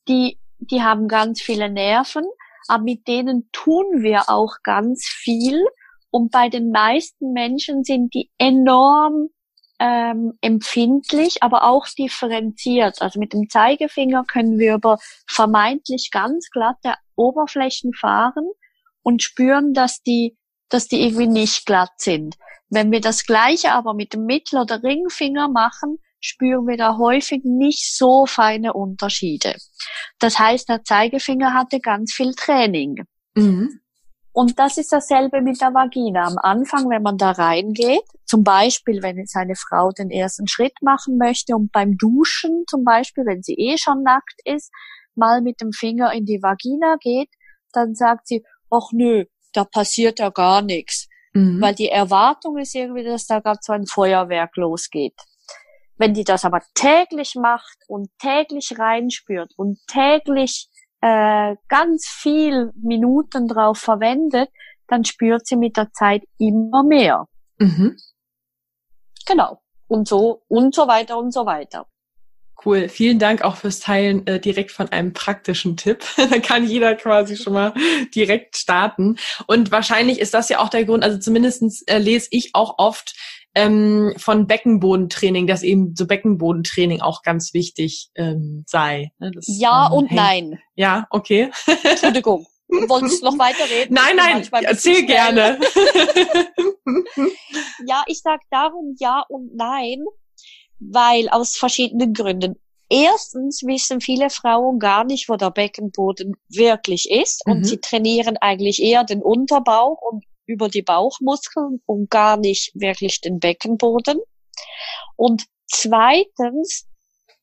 die, 0.09 0.39
die 0.59 0.83
haben 0.83 1.07
ganz 1.07 1.43
viele 1.43 1.71
Nerven, 1.71 2.25
aber 2.67 2.83
mit 2.83 3.07
denen 3.07 3.51
tun 3.53 4.03
wir 4.03 4.31
auch 4.31 4.57
ganz 4.63 5.05
viel. 5.07 5.63
Und 6.11 6.31
bei 6.31 6.49
den 6.49 6.71
meisten 6.71 7.35
Menschen 7.35 7.85
sind 7.85 8.15
die 8.15 8.31
enorm 8.39 9.29
ähm, 9.85 10.33
empfindlich, 10.41 11.43
aber 11.43 11.65
auch 11.65 11.87
differenziert. 11.87 13.03
Also 13.03 13.21
mit 13.21 13.35
dem 13.35 13.51
Zeigefinger 13.51 14.25
können 14.25 14.59
wir 14.59 14.77
über 14.77 14.99
vermeintlich 15.27 16.09
ganz 16.11 16.49
glatte 16.51 16.95
Oberflächen 17.17 17.93
fahren 17.93 18.49
und 19.03 19.23
spüren, 19.23 19.75
dass 19.75 20.01
die, 20.01 20.39
dass 20.71 20.89
die 20.89 21.03
irgendwie 21.03 21.27
nicht 21.27 21.67
glatt 21.67 21.93
sind. 21.99 22.37
Wenn 22.71 22.93
wir 22.93 23.03
das 23.03 23.27
Gleiche 23.27 23.73
aber 23.73 23.93
mit 23.93 24.15
dem 24.15 24.25
Mittel- 24.25 24.59
oder 24.59 24.83
Ringfinger 24.83 25.49
machen, 25.49 25.99
spüren 26.19 26.67
wir 26.67 26.79
da 26.79 26.97
häufig 26.97 27.43
nicht 27.45 27.95
so 27.95 28.25
feine 28.25 28.73
Unterschiede. 28.73 29.55
Das 30.19 30.39
heißt, 30.39 30.71
der 30.71 30.83
Zeigefinger 30.83 31.53
hatte 31.53 31.79
ganz 31.81 32.15
viel 32.15 32.33
Training. 32.33 33.05
Mhm. 33.35 33.81
Und 34.35 34.59
das 34.59 34.79
ist 34.79 34.93
dasselbe 34.93 35.41
mit 35.43 35.61
der 35.61 35.73
Vagina. 35.73 36.27
Am 36.27 36.39
Anfang, 36.39 36.91
wenn 36.91 37.03
man 37.03 37.17
da 37.17 37.31
reingeht, 37.31 38.03
zum 38.27 38.43
Beispiel, 38.43 39.01
wenn 39.01 39.17
jetzt 39.17 39.37
eine 39.37 39.55
Frau 39.55 39.93
den 39.93 40.11
ersten 40.11 40.49
Schritt 40.49 40.75
machen 40.83 41.19
möchte 41.19 41.55
und 41.55 41.71
beim 41.71 41.97
Duschen 41.97 42.65
zum 42.69 42.83
Beispiel, 42.83 43.25
wenn 43.27 43.45
sie 43.45 43.55
eh 43.55 43.79
schon 43.79 44.03
nackt 44.03 44.41
ist, 44.45 44.73
mal 45.15 45.41
mit 45.41 45.61
dem 45.61 45.71
Finger 45.71 46.13
in 46.13 46.25
die 46.25 46.43
Vagina 46.43 46.97
geht, 47.01 47.29
dann 47.73 47.95
sagt 47.95 48.27
sie, 48.27 48.45
ach 48.71 48.91
nö, 48.91 49.25
da 49.53 49.65
passiert 49.65 50.19
ja 50.19 50.31
gar 50.31 50.63
nichts. 50.63 51.09
Mhm. 51.33 51.61
Weil 51.61 51.77
die 51.77 51.89
Erwartung 51.89 52.59
ist 52.59 52.75
irgendwie, 52.75 53.05
dass 53.05 53.27
da 53.27 53.39
gerade 53.39 53.61
so 53.63 53.73
ein 53.73 53.87
Feuerwerk 53.87 54.57
losgeht. 54.57 55.15
Wenn 55.97 56.13
die 56.13 56.25
das 56.25 56.45
aber 56.45 56.61
täglich 56.75 57.37
macht 57.37 57.79
und 57.87 58.11
täglich 58.19 58.77
reinspürt 58.77 59.53
und 59.57 59.79
täglich 59.87 60.69
äh, 61.05 61.57
ganz 61.69 62.07
viel 62.07 62.73
Minuten 62.77 63.47
drauf 63.47 63.77
verwendet, 63.77 64.49
dann 64.89 65.05
spürt 65.05 65.47
sie 65.47 65.57
mit 65.57 65.77
der 65.77 65.93
Zeit 65.93 66.23
immer 66.39 66.83
mehr. 66.83 67.27
Mhm. 67.59 67.99
Genau. 69.27 69.61
Und 69.87 70.09
so 70.09 70.43
und 70.49 70.75
so 70.75 70.89
weiter 70.89 71.19
und 71.19 71.33
so 71.33 71.45
weiter. 71.45 71.87
Cool. 72.65 72.89
Vielen 72.89 73.19
Dank 73.19 73.43
auch 73.43 73.57
fürs 73.57 73.81
Teilen 73.81 74.27
äh, 74.27 74.41
direkt 74.41 74.71
von 74.71 74.89
einem 74.89 75.13
praktischen 75.13 75.77
Tipp. 75.77 76.03
da 76.17 76.39
kann 76.39 76.67
jeder 76.67 76.95
quasi 76.95 77.37
schon 77.37 77.53
mal 77.53 77.75
direkt 78.15 78.57
starten. 78.57 79.19
Und 79.47 79.71
wahrscheinlich 79.71 80.21
ist 80.21 80.33
das 80.33 80.49
ja 80.49 80.61
auch 80.61 80.71
der 80.71 80.87
Grund, 80.87 81.05
also 81.05 81.19
zumindestens 81.19 81.83
äh, 81.83 81.99
lese 81.99 82.29
ich 82.31 82.55
auch 82.55 82.79
oft 82.79 83.15
ähm, 83.55 84.15
von 84.17 84.47
Beckenbodentraining, 84.47 85.47
dass 85.47 85.63
eben 85.63 85.95
so 85.95 86.07
Beckenbodentraining 86.07 87.01
auch 87.01 87.23
ganz 87.23 87.55
wichtig 87.55 88.11
ähm, 88.17 88.65
sei. 88.67 89.13
Ne? 89.19 89.31
Das, 89.33 89.47
ja 89.49 89.87
ähm, 89.87 89.93
und 89.93 90.07
hängt. 90.09 90.21
nein. 90.21 90.59
Ja, 90.75 91.07
okay. 91.11 91.51
Entschuldigung. 91.83 92.47
Wolltest 92.89 93.23
du 93.23 93.27
noch 93.27 93.39
weiterreden? 93.39 93.95
Nein, 93.95 94.17
nein, 94.17 94.49
erzähl 94.65 95.07
gerne. 95.07 95.61
ja, 97.87 98.03
ich 98.07 98.21
sag 98.21 98.41
darum 98.51 98.97
ja 98.99 99.25
und 99.29 99.55
nein, 99.55 100.05
weil 100.81 101.29
aus 101.29 101.57
verschiedenen 101.57 102.15
Gründen. 102.15 102.57
Erstens 102.91 103.63
wissen 103.65 104.01
viele 104.01 104.31
Frauen 104.31 104.79
gar 104.79 105.05
nicht, 105.05 105.29
wo 105.29 105.37
der 105.37 105.51
Beckenboden 105.51 106.35
wirklich 106.49 107.11
ist 107.11 107.47
und 107.47 107.59
mhm. 107.59 107.65
sie 107.65 107.79
trainieren 107.79 108.37
eigentlich 108.39 108.83
eher 108.83 109.05
den 109.05 109.23
Unterbauch 109.23 110.01
und 110.03 110.25
über 110.47 110.69
die 110.69 110.83
Bauchmuskeln 110.83 111.81
und 111.87 112.11
gar 112.11 112.37
nicht 112.37 112.73
wirklich 112.75 113.21
den 113.21 113.39
Beckenboden. 113.39 114.21
Und 115.17 115.47
zweitens, 115.67 116.87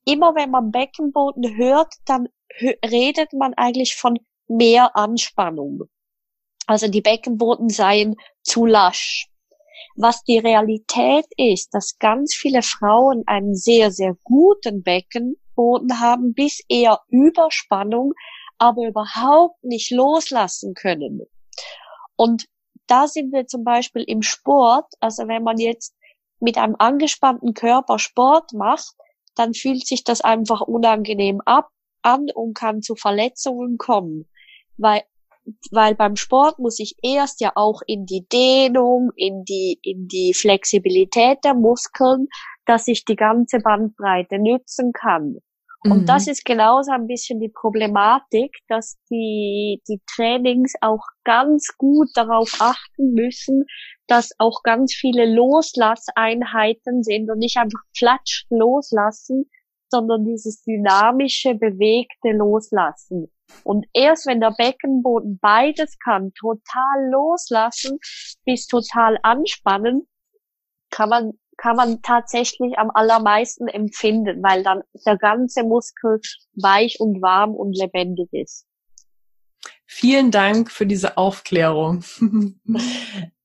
immer 0.05 0.35
wenn 0.35 0.51
man 0.51 0.71
Beckenboden 0.71 1.57
hört, 1.57 1.93
dann 2.05 2.27
redet 2.85 3.33
man 3.33 3.53
eigentlich 3.55 3.95
von 3.95 4.19
mehr 4.47 4.95
Anspannung. 4.95 5.83
Also 6.67 6.87
die 6.87 7.01
Beckenboden 7.01 7.69
seien 7.69 8.15
zu 8.43 8.65
lasch. 8.65 9.27
Was 9.95 10.23
die 10.23 10.37
Realität 10.37 11.25
ist, 11.37 11.73
dass 11.73 11.97
ganz 11.97 12.33
viele 12.33 12.61
Frauen 12.61 13.23
einen 13.25 13.55
sehr, 13.55 13.91
sehr 13.91 14.15
guten 14.23 14.83
Beckenboden 14.83 15.99
haben, 15.99 16.33
bis 16.33 16.61
eher 16.69 16.99
Überspannung, 17.09 18.13
aber 18.57 18.87
überhaupt 18.87 19.63
nicht 19.63 19.91
loslassen 19.91 20.75
können. 20.75 21.21
Und 22.15 22.45
da 22.91 23.07
sind 23.07 23.31
wir 23.31 23.47
zum 23.47 23.63
Beispiel 23.63 24.03
im 24.05 24.21
Sport, 24.21 24.93
also 24.99 25.27
wenn 25.27 25.43
man 25.43 25.57
jetzt 25.57 25.95
mit 26.39 26.57
einem 26.57 26.75
angespannten 26.77 27.53
Körper 27.53 27.99
Sport 27.99 28.53
macht, 28.53 28.93
dann 29.35 29.53
fühlt 29.53 29.87
sich 29.87 30.03
das 30.03 30.21
einfach 30.21 30.61
unangenehm 30.61 31.39
ab 31.45 31.69
an 32.01 32.27
und 32.33 32.53
kann 32.53 32.81
zu 32.81 32.95
Verletzungen 32.95 33.77
kommen 33.77 34.27
weil 34.77 35.03
weil 35.71 35.95
beim 35.95 36.15
Sport 36.17 36.59
muss 36.59 36.79
ich 36.79 36.95
erst 37.01 37.41
ja 37.41 37.53
auch 37.55 37.81
in 37.87 38.05
die 38.05 38.27
Dehnung, 38.31 39.11
in 39.15 39.43
die, 39.43 39.79
in 39.81 40.07
die 40.07 40.35
Flexibilität 40.35 41.39
der 41.43 41.55
Muskeln, 41.55 42.27
dass 42.65 42.87
ich 42.87 43.05
die 43.05 43.15
ganze 43.15 43.57
Bandbreite 43.57 44.37
nützen 44.37 44.93
kann. 44.93 45.37
Und 45.83 46.01
mhm. 46.01 46.05
das 46.05 46.27
ist 46.27 46.45
genauso 46.45 46.91
ein 46.91 47.07
bisschen 47.07 47.39
die 47.39 47.49
Problematik, 47.49 48.55
dass 48.67 48.97
die, 49.09 49.81
die 49.87 49.99
Trainings 50.15 50.73
auch 50.81 51.03
ganz 51.23 51.69
gut 51.77 52.09
darauf 52.13 52.55
achten 52.59 53.13
müssen, 53.13 53.65
dass 54.07 54.29
auch 54.37 54.61
ganz 54.63 54.93
viele 54.93 55.25
Loslasseinheiten 55.33 57.01
sind 57.01 57.31
und 57.31 57.39
nicht 57.39 57.57
einfach 57.57 57.81
flatsch 57.97 58.45
loslassen, 58.49 59.49
sondern 59.89 60.23
dieses 60.23 60.63
dynamische, 60.63 61.55
bewegte 61.55 62.29
Loslassen. 62.29 63.31
Und 63.63 63.85
erst 63.93 64.27
wenn 64.27 64.39
der 64.39 64.53
Beckenboden 64.57 65.39
beides 65.41 65.97
kann, 65.99 66.31
total 66.33 67.09
loslassen 67.11 67.99
bis 68.45 68.67
total 68.67 69.17
anspannen, 69.23 70.07
kann 70.89 71.09
man, 71.09 71.31
kann 71.61 71.75
man 71.75 72.01
tatsächlich 72.01 72.79
am 72.79 72.89
allermeisten 72.91 73.67
empfinden, 73.67 74.41
weil 74.41 74.63
dann 74.63 74.81
der 75.05 75.17
ganze 75.17 75.63
Muskel 75.63 76.19
weich 76.53 76.99
und 76.99 77.21
warm 77.21 77.53
und 77.53 77.77
lebendig 77.77 78.29
ist. 78.31 78.65
Vielen 79.85 80.31
Dank 80.31 80.71
für 80.71 80.85
diese 80.85 81.17
Aufklärung. 81.17 82.03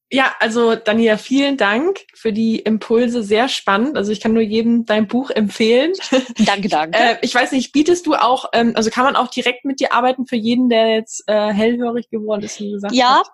Ja, 0.08 0.36
also 0.38 0.76
Daniela, 0.76 1.18
vielen 1.18 1.56
Dank 1.56 1.98
für 2.14 2.32
die 2.32 2.60
Impulse. 2.60 3.24
Sehr 3.24 3.48
spannend. 3.48 3.96
Also 3.96 4.12
ich 4.12 4.20
kann 4.20 4.34
nur 4.34 4.42
jedem 4.42 4.86
dein 4.86 5.08
Buch 5.08 5.30
empfehlen. 5.30 5.94
Danke, 6.38 6.68
danke. 6.68 6.96
äh, 6.96 7.16
ich 7.22 7.34
weiß 7.34 7.50
nicht, 7.50 7.72
bietest 7.72 8.06
du 8.06 8.14
auch, 8.14 8.50
ähm, 8.52 8.74
also 8.76 8.90
kann 8.90 9.02
man 9.02 9.16
auch 9.16 9.26
direkt 9.26 9.64
mit 9.64 9.80
dir 9.80 9.92
arbeiten 9.92 10.24
für 10.28 10.36
jeden, 10.36 10.68
der 10.68 10.94
jetzt 10.94 11.24
äh, 11.26 11.52
hellhörig 11.52 12.08
geworden 12.08 12.44
ist, 12.44 12.60
wie 12.60 12.70
gesagt 12.70 12.94
Ja, 12.94 13.18
hat? 13.18 13.26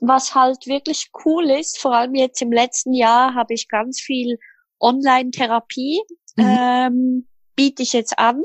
Was 0.00 0.34
halt 0.34 0.66
wirklich 0.66 1.10
cool 1.24 1.50
ist, 1.50 1.78
vor 1.78 1.94
allem 1.94 2.14
jetzt 2.14 2.42
im 2.42 2.52
letzten 2.52 2.92
Jahr 2.92 3.34
habe 3.34 3.54
ich 3.54 3.68
ganz 3.68 4.00
viel 4.00 4.38
Online-Therapie, 4.80 6.02
mhm. 6.36 6.44
ähm, 6.44 7.28
biete 7.56 7.82
ich 7.82 7.92
jetzt 7.92 8.18
an. 8.18 8.42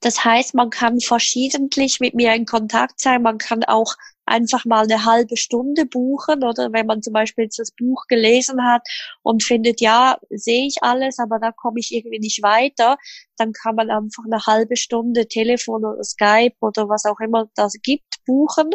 Das 0.00 0.22
heißt, 0.24 0.54
man 0.54 0.68
kann 0.68 1.00
verschiedentlich 1.00 1.98
mit 1.98 2.14
mir 2.14 2.34
in 2.34 2.44
Kontakt 2.44 3.00
sein. 3.00 3.22
Man 3.22 3.38
kann 3.38 3.64
auch 3.64 3.94
einfach 4.26 4.64
mal 4.64 4.84
eine 4.84 5.04
halbe 5.04 5.36
Stunde 5.36 5.86
buchen 5.86 6.44
oder 6.44 6.72
wenn 6.72 6.86
man 6.86 7.02
zum 7.02 7.12
Beispiel 7.12 7.44
jetzt 7.44 7.58
das 7.58 7.72
Buch 7.72 8.04
gelesen 8.08 8.62
hat 8.64 8.82
und 9.22 9.42
findet, 9.42 9.80
ja, 9.80 10.18
sehe 10.30 10.66
ich 10.66 10.82
alles, 10.82 11.18
aber 11.18 11.38
da 11.38 11.50
komme 11.52 11.80
ich 11.80 11.92
irgendwie 11.92 12.20
nicht 12.20 12.42
weiter, 12.42 12.96
dann 13.36 13.52
kann 13.52 13.74
man 13.74 13.90
einfach 13.90 14.24
eine 14.24 14.44
halbe 14.46 14.76
Stunde 14.76 15.26
Telefon 15.26 15.84
oder 15.84 16.04
Skype 16.04 16.54
oder 16.60 16.88
was 16.88 17.04
auch 17.04 17.18
immer 17.20 17.48
das 17.56 17.74
gibt, 17.82 18.24
buchen 18.24 18.70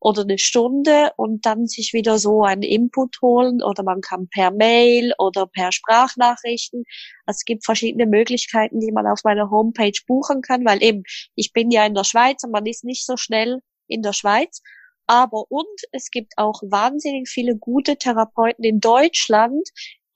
oder 0.00 0.22
eine 0.22 0.38
Stunde 0.38 1.10
und 1.16 1.46
dann 1.46 1.66
sich 1.66 1.92
wieder 1.92 2.18
so 2.18 2.42
einen 2.42 2.62
Input 2.62 3.16
holen 3.22 3.62
oder 3.62 3.82
man 3.82 4.00
kann 4.00 4.28
per 4.28 4.50
Mail 4.50 5.12
oder 5.18 5.46
per 5.46 5.72
Sprachnachrichten. 5.72 6.84
Also 7.24 7.38
es 7.38 7.44
gibt 7.44 7.64
verschiedene 7.64 8.06
Möglichkeiten, 8.06 8.80
die 8.80 8.92
man 8.92 9.06
auf 9.06 9.20
meiner 9.24 9.50
Homepage 9.50 9.98
buchen 10.06 10.42
kann, 10.42 10.64
weil 10.64 10.82
eben 10.82 11.02
ich 11.34 11.52
bin 11.52 11.70
ja 11.70 11.84
in 11.86 11.94
der 11.94 12.04
Schweiz 12.04 12.44
und 12.44 12.52
man 12.52 12.66
ist 12.66 12.84
nicht 12.84 13.06
so 13.06 13.16
schnell 13.16 13.60
in 13.88 14.02
der 14.02 14.12
Schweiz. 14.12 14.60
Aber 15.06 15.44
und 15.50 15.80
es 15.92 16.10
gibt 16.10 16.34
auch 16.36 16.62
wahnsinnig 16.62 17.28
viele 17.28 17.56
gute 17.56 17.96
Therapeuten 17.96 18.64
in 18.64 18.80
Deutschland, 18.80 19.68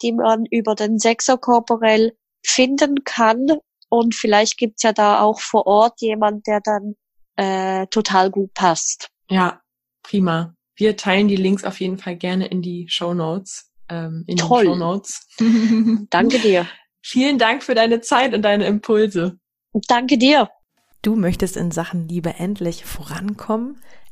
die 0.02 0.12
man 0.12 0.46
über 0.46 0.74
den 0.74 0.98
Sechser 0.98 1.38
korporell 1.38 2.12
finden 2.44 3.04
kann. 3.04 3.46
Und 3.88 4.14
vielleicht 4.14 4.56
gibt's 4.56 4.82
ja 4.82 4.92
da 4.92 5.20
auch 5.20 5.40
vor 5.40 5.66
Ort 5.66 6.00
jemand, 6.00 6.46
der 6.46 6.60
dann 6.60 6.96
äh, 7.36 7.86
total 7.88 8.30
gut 8.30 8.52
passt. 8.54 9.08
Ja, 9.28 9.60
prima. 10.02 10.54
Wir 10.74 10.96
teilen 10.96 11.28
die 11.28 11.36
Links 11.36 11.64
auf 11.64 11.80
jeden 11.80 11.98
Fall 11.98 12.16
gerne 12.16 12.46
in 12.46 12.62
die 12.62 12.86
Show 12.88 13.14
Notes. 13.14 13.70
Ähm, 13.88 14.24
in 14.26 14.36
Toll. 14.36 14.64
Show 14.64 14.76
Notes. 14.76 15.26
Danke 16.10 16.38
dir. 16.38 16.66
Vielen 17.02 17.38
Dank 17.38 17.62
für 17.62 17.74
deine 17.74 18.00
Zeit 18.00 18.34
und 18.34 18.42
deine 18.42 18.66
Impulse. 18.66 19.38
Danke 19.88 20.18
dir. 20.18 20.50
Du 21.02 21.16
möchtest 21.16 21.56
in 21.56 21.70
Sachen 21.70 22.08
Liebe 22.08 22.34
endlich 22.34 22.84
vorankommen? 22.84 23.80